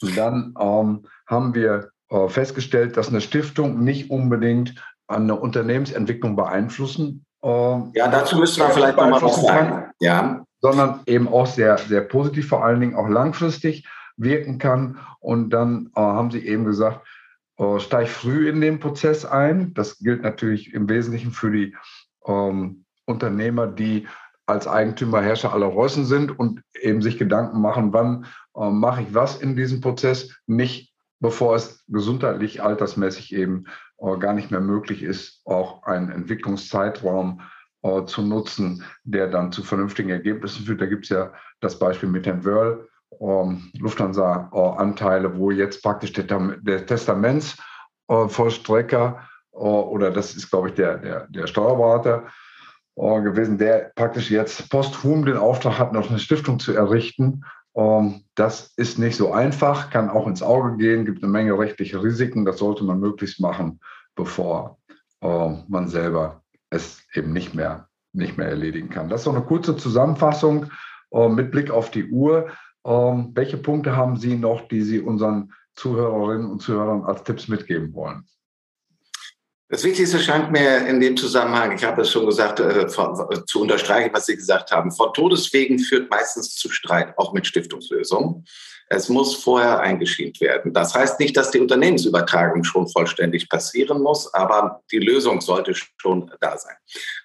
Und 0.00 0.16
dann 0.16 0.54
ähm, 0.58 1.06
haben 1.26 1.54
wir 1.54 1.90
äh, 2.10 2.28
festgestellt, 2.28 2.96
dass 2.96 3.08
eine 3.08 3.20
Stiftung 3.20 3.82
nicht 3.82 4.10
unbedingt 4.10 4.74
eine 5.08 5.34
Unternehmensentwicklung 5.34 6.36
beeinflussen. 6.36 7.26
Äh, 7.42 7.48
ja, 7.48 8.08
dazu 8.08 8.38
müssen 8.38 8.60
wir 8.60 8.70
vielleicht 8.70 8.96
nochmal 8.96 9.22
was 9.22 9.42
sagen. 9.42 9.90
Ja. 10.00 10.44
Sondern 10.60 11.00
eben 11.06 11.26
auch 11.26 11.46
sehr, 11.46 11.78
sehr 11.78 12.02
positiv, 12.02 12.48
vor 12.48 12.64
allen 12.64 12.80
Dingen 12.80 12.94
auch 12.94 13.08
langfristig 13.08 13.86
wirken 14.16 14.58
kann. 14.58 14.98
Und 15.18 15.50
dann 15.50 15.90
äh, 15.96 16.00
haben 16.00 16.30
Sie 16.30 16.46
eben 16.46 16.64
gesagt, 16.64 17.06
äh, 17.60 17.78
steig 17.78 18.08
früh 18.08 18.48
in 18.48 18.60
den 18.60 18.80
Prozess 18.80 19.26
ein. 19.26 19.74
Das 19.74 19.98
gilt 19.98 20.22
natürlich 20.22 20.72
im 20.72 20.88
Wesentlichen 20.88 21.30
für 21.30 21.50
die 21.50 21.76
ähm, 22.26 22.86
Unternehmer, 23.04 23.66
die 23.66 24.08
als 24.46 24.66
Eigentümer 24.66 25.20
Herrscher 25.20 25.52
aller 25.52 25.66
Reußen 25.66 26.06
sind 26.06 26.36
und 26.36 26.62
eben 26.80 27.02
sich 27.02 27.18
Gedanken 27.18 27.60
machen, 27.60 27.92
wann 27.92 28.24
äh, 28.56 28.70
mache 28.70 29.02
ich 29.02 29.14
was 29.14 29.36
in 29.36 29.56
diesem 29.56 29.80
Prozess, 29.82 30.34
nicht 30.46 30.94
bevor 31.20 31.54
es 31.54 31.84
gesundheitlich, 31.86 32.62
altersmäßig 32.62 33.34
eben 33.34 33.66
äh, 33.98 34.16
gar 34.16 34.32
nicht 34.32 34.50
mehr 34.50 34.60
möglich 34.60 35.02
ist, 35.02 35.42
auch 35.44 35.82
einen 35.82 36.10
Entwicklungszeitraum 36.10 37.42
äh, 37.82 38.04
zu 38.06 38.22
nutzen, 38.22 38.84
der 39.04 39.28
dann 39.28 39.52
zu 39.52 39.62
vernünftigen 39.62 40.08
Ergebnissen 40.08 40.64
führt. 40.64 40.80
Da 40.80 40.86
gibt 40.86 41.04
es 41.04 41.10
ja 41.10 41.34
das 41.60 41.78
Beispiel 41.78 42.08
mit 42.08 42.26
Herrn 42.26 42.44
Wörl, 42.44 42.88
ähm, 43.20 43.70
Lufthansa-Anteile, 43.78 45.38
wo 45.38 45.50
jetzt 45.50 45.82
praktisch 45.82 46.12
der, 46.12 46.24
der 46.24 46.86
Testamentsvollstrecker 46.86 49.28
äh, 49.52 49.58
oder 49.58 50.10
das 50.10 50.34
ist, 50.34 50.50
glaube 50.50 50.70
ich, 50.70 50.74
der, 50.74 50.98
der, 50.98 51.28
der 51.28 51.46
Steuerberater 51.46 52.24
äh, 52.96 53.22
gewesen, 53.22 53.58
der 53.58 53.92
praktisch 53.94 54.30
jetzt 54.30 54.70
posthum 54.70 55.26
den 55.26 55.36
Auftrag 55.36 55.78
hat, 55.78 55.92
noch 55.92 56.08
eine 56.08 56.18
Stiftung 56.18 56.58
zu 56.58 56.72
errichten. 56.72 57.44
Ähm, 57.76 58.24
das 58.34 58.72
ist 58.76 58.98
nicht 58.98 59.16
so 59.16 59.32
einfach, 59.32 59.90
kann 59.90 60.08
auch 60.08 60.26
ins 60.26 60.42
Auge 60.42 60.78
gehen, 60.78 61.04
gibt 61.04 61.22
eine 61.22 61.30
Menge 61.30 61.58
rechtliche 61.58 62.02
Risiken. 62.02 62.44
Das 62.44 62.58
sollte 62.58 62.82
man 62.84 62.98
möglichst 63.00 63.40
machen, 63.40 63.80
bevor 64.16 64.78
äh, 65.20 65.50
man 65.68 65.88
selber 65.88 66.42
es 66.70 67.02
eben 67.14 67.32
nicht 67.32 67.54
mehr, 67.54 67.88
nicht 68.12 68.38
mehr 68.38 68.48
erledigen 68.48 68.88
kann. 68.88 69.08
Das 69.08 69.20
ist 69.20 69.24
so 69.24 69.30
eine 69.30 69.42
kurze 69.42 69.76
Zusammenfassung 69.76 70.66
mit 71.12 71.50
Blick 71.50 71.72
auf 71.72 71.90
die 71.90 72.08
Uhr. 72.08 72.50
Ähm, 72.84 73.32
welche 73.34 73.58
Punkte 73.58 73.96
haben 73.96 74.16
Sie 74.16 74.36
noch, 74.36 74.68
die 74.68 74.82
Sie 74.82 75.00
unseren 75.00 75.52
Zuhörerinnen 75.74 76.50
und 76.50 76.60
Zuhörern 76.60 77.04
als 77.04 77.24
Tipps 77.24 77.48
mitgeben 77.48 77.92
wollen? 77.94 78.26
Das 79.70 79.84
Wichtigste 79.84 80.18
scheint 80.18 80.50
mir 80.50 80.84
in 80.88 80.98
dem 80.98 81.16
Zusammenhang, 81.16 81.70
ich 81.70 81.84
habe 81.84 82.02
es 82.02 82.10
schon 82.10 82.26
gesagt, 82.26 82.58
äh, 82.58 82.88
zu 82.88 83.60
unterstreichen, 83.60 84.10
was 84.12 84.26
Sie 84.26 84.34
gesagt 84.34 84.72
haben. 84.72 84.90
Von 84.90 85.14
Todeswegen 85.14 85.78
führt 85.78 86.10
meistens 86.10 86.56
zu 86.56 86.70
Streit, 86.70 87.16
auch 87.16 87.32
mit 87.32 87.46
Stiftungslösungen. 87.46 88.44
Es 88.92 89.08
muss 89.08 89.36
vorher 89.36 89.78
eingeschient 89.78 90.40
werden. 90.40 90.74
Das 90.74 90.96
heißt 90.96 91.20
nicht, 91.20 91.36
dass 91.36 91.52
die 91.52 91.60
Unternehmensübertragung 91.60 92.64
schon 92.64 92.88
vollständig 92.88 93.48
passieren 93.48 94.02
muss, 94.02 94.34
aber 94.34 94.82
die 94.90 94.98
Lösung 94.98 95.40
sollte 95.40 95.74
schon 95.74 96.28
da 96.40 96.58
sein. 96.58 96.74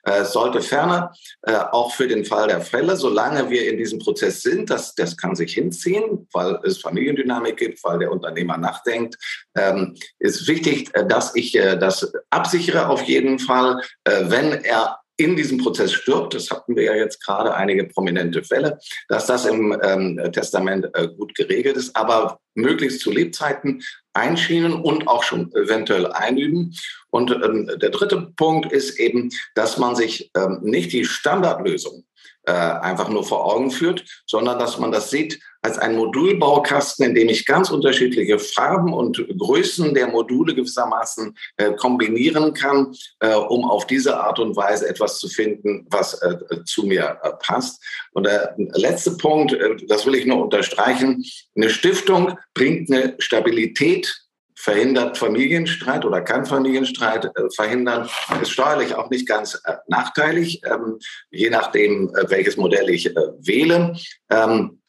Es 0.04 0.32
sollte 0.32 0.62
ferner 0.62 1.12
äh, 1.42 1.56
auch 1.56 1.92
für 1.92 2.08
den 2.08 2.24
Fall 2.24 2.50
der 2.50 2.62
Fälle, 2.62 2.96
solange 2.96 3.50
wir 3.50 3.68
in 3.68 3.80
diesem 3.80 3.98
Prozess 3.98 4.44
sind, 4.44 4.70
das, 4.70 4.94
das 4.94 5.18
kann 5.18 5.36
sich 5.36 5.56
hinziehen, 5.56 6.28
weil 6.34 6.60
es 6.64 6.78
Familiendynamik 6.78 7.58
gibt, 7.58 7.84
weil 7.84 7.98
der 7.98 8.12
Unternehmer 8.12 8.58
nachdenkt, 8.58 9.18
ähm, 9.58 9.96
ist 10.20 10.48
wichtig, 10.48 10.92
äh, 10.94 11.08
dass 11.08 11.36
ich 11.36 11.56
äh, 11.56 11.78
das 11.78 12.14
absichere 12.36 12.90
auf 12.90 13.04
jeden 13.04 13.40
Fall, 13.40 13.82
wenn 14.06 14.64
er 14.64 15.00
in 15.18 15.36
diesem 15.36 15.58
Prozess 15.58 15.94
stirbt, 15.94 16.34
das 16.34 16.50
hatten 16.52 16.76
wir 16.76 16.84
ja 16.84 16.96
jetzt 16.96 17.24
gerade 17.24 17.54
einige 17.54 17.86
prominente 17.86 18.44
Fälle, 18.44 18.80
dass 19.08 19.28
das 19.28 19.46
im 19.46 19.78
ähm, 19.82 20.20
Testament 20.34 20.90
äh, 20.94 21.08
gut 21.08 21.34
geregelt 21.36 21.78
ist, 21.78 21.96
aber 21.96 22.40
möglichst 22.54 23.00
zu 23.00 23.12
Lebzeiten 23.12 23.82
einschienen 24.14 24.74
und 24.74 25.08
auch 25.08 25.24
schon 25.24 25.54
eventuell 25.54 26.08
einüben. 26.08 26.74
Und 27.12 27.32
ähm, 27.32 27.72
der 27.82 27.90
dritte 27.90 28.34
Punkt 28.36 28.72
ist 28.72 29.00
eben, 29.00 29.30
dass 29.56 29.78
man 29.78 29.96
sich 29.96 30.32
ähm, 30.36 30.60
nicht 30.62 30.92
die 30.92 31.06
Standardlösung 31.06 32.06
äh, 32.46 32.52
einfach 32.52 33.10
nur 33.10 33.24
vor 33.24 33.46
Augen 33.46 33.72
führt, 33.72 34.06
sondern 34.26 34.60
dass 34.60 34.80
man 34.80 34.92
das 34.92 35.10
sieht 35.10 35.40
als 35.62 35.80
ein 35.80 35.96
Modulbaukasten, 35.96 37.06
in 37.08 37.16
dem 37.16 37.30
ich 37.30 37.48
ganz 37.48 37.72
unterschiedliche 37.72 38.38
Farben 38.38 38.94
und 38.94 39.26
Größen 39.38 39.96
der 39.96 40.08
Module 40.08 40.54
gewissermaßen 40.54 41.36
äh, 41.58 41.72
kombinieren 41.74 42.54
kann, 42.54 42.96
äh, 43.20 43.34
um 43.34 43.66
auf 43.66 43.88
diese 43.88 44.20
Art 44.20 44.38
und 44.38 44.56
Weise 44.56 44.88
etwas 44.88 45.18
zu 45.18 45.28
finden, 45.28 45.88
was 45.90 46.22
äh, 46.22 46.64
zu 46.66 46.84
mir 46.84 47.18
äh, 47.24 47.32
passt. 47.40 47.84
Und 48.12 48.28
der 48.28 48.54
letzte 48.58 49.18
Punkt, 49.18 49.54
äh, 49.54 49.76
das 49.88 50.06
will 50.06 50.14
ich 50.14 50.28
nur 50.28 50.44
unterstreichen, 50.44 51.26
eine 51.56 51.72
Stiftung 51.72 52.38
bringt 52.54 52.92
eine 52.92 53.16
Stabilität 53.18 54.25
verhindert 54.66 55.18
Familienstreit 55.18 56.04
oder 56.06 56.22
kann 56.22 56.46
Familienstreit 56.46 57.26
äh, 57.26 57.30
verhindern, 57.56 58.10
ist 58.42 58.52
steuerlich 58.52 58.96
auch 58.96 59.10
nicht 59.10 59.28
ganz 59.28 59.62
äh, 59.64 59.76
nachteilig, 59.88 60.62
ähm, 60.66 60.98
je 61.30 61.50
nachdem, 61.50 62.10
äh, 62.16 62.30
welches 62.30 62.58
Modell 62.58 62.90
ich 62.90 63.06
äh, 63.06 63.16
wähle. 63.40 63.96
Ähm, 64.30 64.82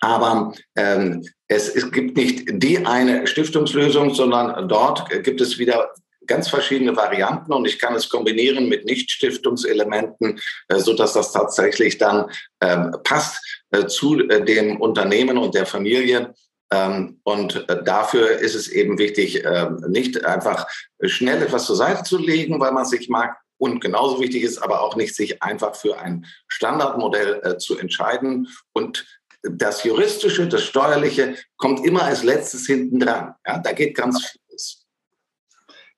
Aber 0.00 0.54
ähm, 0.76 1.24
es, 1.48 1.68
es 1.68 1.90
gibt 1.90 2.16
nicht 2.16 2.46
die 2.62 2.86
eine 2.86 3.26
Stiftungslösung, 3.26 4.14
sondern 4.14 4.68
dort 4.68 5.10
gibt 5.24 5.40
es 5.40 5.58
wieder 5.58 5.90
ganz 6.26 6.48
verschiedene 6.48 6.94
Varianten 6.94 7.52
und 7.52 7.66
ich 7.66 7.78
kann 7.78 7.94
es 7.94 8.08
kombinieren 8.08 8.68
mit 8.68 8.84
Nicht-Stiftungselementen, 8.84 10.38
äh, 10.68 10.78
so 10.78 10.92
dass 10.94 11.14
das 11.14 11.32
tatsächlich 11.32 11.98
dann 11.98 12.30
ähm, 12.60 12.94
passt 13.02 13.40
äh, 13.72 13.86
zu 13.86 14.20
äh, 14.28 14.44
dem 14.44 14.80
Unternehmen 14.80 15.36
und 15.38 15.54
der 15.54 15.66
Familie. 15.66 16.34
Ähm, 16.70 17.20
und 17.22 17.66
dafür 17.84 18.38
ist 18.38 18.54
es 18.54 18.68
eben 18.68 18.98
wichtig, 18.98 19.44
ähm, 19.44 19.84
nicht 19.88 20.24
einfach 20.24 20.66
schnell 21.02 21.42
etwas 21.42 21.66
zur 21.66 21.76
Seite 21.76 22.02
zu 22.02 22.18
legen, 22.18 22.60
weil 22.60 22.72
man 22.72 22.84
sich 22.84 23.08
mag. 23.08 23.36
Und 23.56 23.80
genauso 23.80 24.20
wichtig 24.20 24.42
ist 24.42 24.58
aber 24.58 24.82
auch 24.82 24.94
nicht, 24.94 25.16
sich 25.16 25.42
einfach 25.42 25.74
für 25.74 25.98
ein 25.98 26.26
Standardmodell 26.46 27.58
zu 27.58 27.76
entscheiden. 27.76 28.48
Und 28.72 29.04
das 29.42 29.82
Juristische, 29.82 30.46
das 30.46 30.62
Steuerliche 30.62 31.34
kommt 31.56 31.84
immer 31.84 32.04
als 32.04 32.22
letztes 32.22 32.66
hinten 32.66 33.00
dran. 33.00 33.34
Ja, 33.44 33.58
da 33.58 33.72
geht 33.72 33.96
ganz 33.96 34.24
viel. 34.24 34.40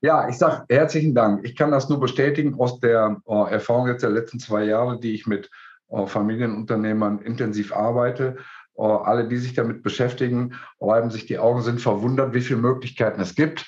Ja, 0.02 0.28
ich 0.30 0.38
sage 0.38 0.64
herzlichen 0.70 1.14
Dank. 1.14 1.44
Ich 1.44 1.54
kann 1.54 1.70
das 1.70 1.90
nur 1.90 2.00
bestätigen 2.00 2.58
aus 2.58 2.80
der 2.80 3.20
uh, 3.26 3.44
Erfahrung 3.44 3.86
jetzt 3.88 4.02
der 4.02 4.08
letzten 4.08 4.40
zwei 4.40 4.64
Jahre, 4.64 4.98
die 4.98 5.12
ich 5.12 5.26
mit 5.26 5.50
Familienunternehmern 6.06 7.18
intensiv 7.18 7.72
arbeite. 7.72 8.36
Uh, 8.80 8.96
alle, 9.04 9.28
die 9.28 9.36
sich 9.36 9.52
damit 9.52 9.82
beschäftigen, 9.82 10.54
reiben 10.80 11.10
sich 11.10 11.26
die 11.26 11.38
Augen, 11.38 11.60
sind 11.60 11.82
verwundert, 11.82 12.32
wie 12.32 12.40
viele 12.40 12.60
Möglichkeiten 12.60 13.20
es 13.20 13.34
gibt. 13.34 13.66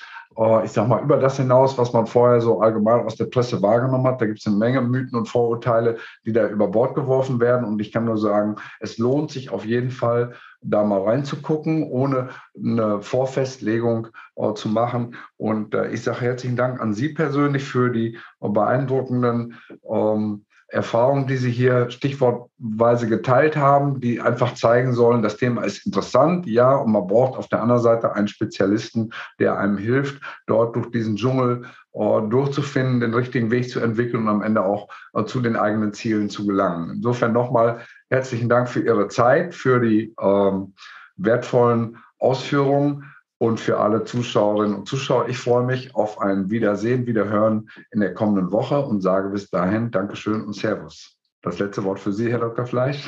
Ich 0.63 0.71
sage 0.71 0.89
mal, 0.89 1.03
über 1.03 1.17
das 1.17 1.37
hinaus, 1.37 1.77
was 1.77 1.93
man 1.93 2.07
vorher 2.07 2.41
so 2.41 2.59
allgemein 2.59 3.05
aus 3.05 3.15
der 3.15 3.25
Presse 3.25 3.61
wahrgenommen 3.61 4.07
hat, 4.07 4.19
da 4.19 4.25
gibt 4.25 4.39
es 4.39 4.47
eine 4.47 4.55
Menge 4.55 4.81
Mythen 4.81 5.15
und 5.15 5.27
Vorurteile, 5.27 5.97
die 6.25 6.33
da 6.33 6.47
über 6.47 6.67
Bord 6.69 6.95
geworfen 6.95 7.39
werden. 7.39 7.63
Und 7.67 7.79
ich 7.79 7.91
kann 7.91 8.05
nur 8.05 8.17
sagen, 8.17 8.55
es 8.79 8.97
lohnt 8.97 9.29
sich 9.29 9.51
auf 9.51 9.63
jeden 9.63 9.91
Fall, 9.91 10.33
da 10.63 10.83
mal 10.83 11.03
reinzugucken, 11.03 11.83
ohne 11.83 12.29
eine 12.57 13.01
Vorfestlegung 13.01 14.07
äh, 14.35 14.53
zu 14.55 14.69
machen. 14.69 15.15
Und 15.37 15.75
äh, 15.75 15.91
ich 15.91 16.01
sage 16.01 16.21
herzlichen 16.21 16.55
Dank 16.55 16.81
an 16.81 16.95
Sie 16.95 17.09
persönlich 17.09 17.63
für 17.63 17.91
die 17.91 18.17
beeindruckenden 18.39 19.59
ähm, 19.87 20.45
Erfahrungen, 20.73 21.27
die 21.27 21.37
Sie 21.37 21.51
hier 21.51 21.91
stichwortweise 21.91 23.07
geteilt 23.07 23.55
haben, 23.55 24.01
die 24.01 24.19
einfach 24.19 24.55
zeigen 24.55 24.93
sollen, 24.93 25.21
das 25.21 25.37
Thema 25.37 25.63
ist 25.63 25.85
interessant, 25.85 26.47
ja, 26.47 26.75
und 26.75 26.91
man 26.91 27.05
braucht 27.05 27.37
auf 27.37 27.47
der 27.47 27.61
anderen 27.61 27.81
Seite 27.81 28.13
einen 28.13 28.27
Spezialisten, 28.27 29.13
der 29.39 29.57
einem 29.57 29.77
hilft, 29.77 30.21
dort 30.47 30.75
durch 30.75 30.89
diesen 30.89 31.15
Dschungel 31.15 31.65
uh, 31.93 32.21
durchzufinden, 32.21 32.99
den 32.99 33.13
richtigen 33.13 33.51
Weg 33.51 33.69
zu 33.69 33.79
entwickeln 33.79 34.23
und 34.23 34.29
am 34.29 34.41
Ende 34.41 34.63
auch 34.63 34.87
uh, 35.15 35.21
zu 35.21 35.41
den 35.41 35.55
eigenen 35.55 35.93
Zielen 35.93 36.29
zu 36.29 36.47
gelangen. 36.47 36.89
Insofern 36.95 37.33
nochmal 37.33 37.81
herzlichen 38.09 38.49
Dank 38.49 38.67
für 38.67 38.81
Ihre 38.81 39.07
Zeit, 39.09 39.53
für 39.53 39.79
die 39.79 40.15
ähm, 40.19 40.73
wertvollen 41.17 41.97
Ausführungen 42.17 43.13
und 43.43 43.59
für 43.59 43.77
alle 43.77 44.05
Zuschauerinnen 44.05 44.73
und 44.73 44.87
Zuschauer. 44.87 45.27
Ich 45.27 45.37
freue 45.37 45.65
mich 45.65 45.93
auf 45.95 46.21
ein 46.21 46.49
Wiedersehen, 46.49 47.05
Wiederhören 47.05 47.69
in 47.91 47.99
der 47.99 48.13
kommenden 48.13 48.53
Woche 48.53 48.79
und 48.79 49.01
sage 49.01 49.27
bis 49.31 49.49
dahin 49.49 49.91
Dankeschön 49.91 50.45
und 50.45 50.53
Servus. 50.53 51.17
Das 51.41 51.59
letzte 51.59 51.83
Wort 51.83 51.99
für 51.99 52.13
Sie, 52.13 52.31
Herr 52.31 52.39
Dr. 52.39 52.65
Fleisch. 52.65 53.05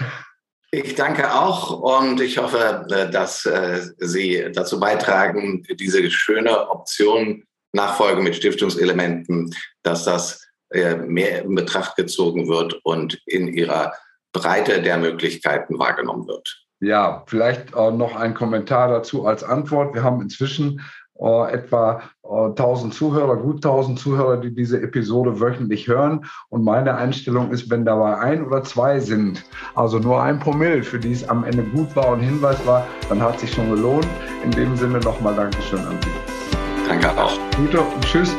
Ich 0.71 0.93
danke 0.95 1.33
auch 1.33 2.01
und 2.01 2.19
ich 2.19 2.37
hoffe, 2.37 2.85
äh, 2.89 3.09
dass 3.09 3.45
äh, 3.45 3.79
Sie 3.99 4.51
dazu 4.53 4.77
beitragen, 4.77 5.63
diese 5.79 6.11
schöne 6.11 6.69
Option 6.69 7.45
Nachfolge 7.71 8.21
mit 8.21 8.35
Stiftungselementen, 8.35 9.55
dass 9.83 10.03
das 10.03 10.45
äh, 10.71 10.97
mehr 10.97 11.43
in 11.43 11.55
Betracht 11.55 11.95
gezogen 11.95 12.49
wird 12.49 12.73
und 12.83 13.21
in 13.25 13.47
ihrer 13.47 13.93
Breite 14.33 14.81
der 14.81 14.97
Möglichkeiten 14.97 15.79
wahrgenommen 15.79 16.27
wird. 16.27 16.64
Ja, 16.79 17.23
vielleicht 17.27 17.73
äh, 17.75 17.91
noch 17.91 18.15
ein 18.15 18.33
Kommentar 18.33 18.89
dazu 18.89 19.25
als 19.25 19.43
Antwort. 19.43 19.93
Wir 19.93 20.03
haben 20.03 20.21
inzwischen 20.21 20.81
äh, 21.19 21.53
etwa 21.53 22.01
äh, 22.23 22.49
1000 22.49 22.93
Zuhörer, 22.93 23.37
gut 23.37 23.55
1000 23.55 23.97
Zuhörer, 23.97 24.37
die 24.37 24.53
diese 24.53 24.81
Episode 24.81 25.39
wöchentlich 25.39 25.87
hören. 25.87 26.25
Und 26.49 26.63
meine 26.63 26.95
Einstellung 26.95 27.51
ist, 27.51 27.69
wenn 27.69 27.85
dabei 27.85 28.17
ein 28.17 28.45
oder 28.45 28.63
zwei 28.63 28.99
sind, 28.99 29.43
also 29.75 29.99
nur 29.99 30.21
ein 30.21 30.39
Promille, 30.39 30.83
für 30.83 30.99
die 30.99 31.13
es 31.13 31.27
am 31.27 31.43
Ende 31.45 31.63
gut 31.63 31.95
war 31.95 32.09
und 32.09 32.19
Hinweis 32.19 32.65
war, 32.65 32.85
dann 33.07 33.21
hat 33.21 33.39
sich 33.39 33.53
schon 33.53 33.69
gelohnt. 33.69 34.07
In 34.43 34.51
dem 34.51 34.75
Sinne 34.75 34.99
nochmal 34.99 35.35
Dankeschön 35.35 35.79
an 35.79 35.97
Sie. 36.03 36.87
Danke 36.87 37.09
auch. 37.11 37.37
Gute 37.57 37.79
und 37.79 38.03
tschüss. 38.05 38.35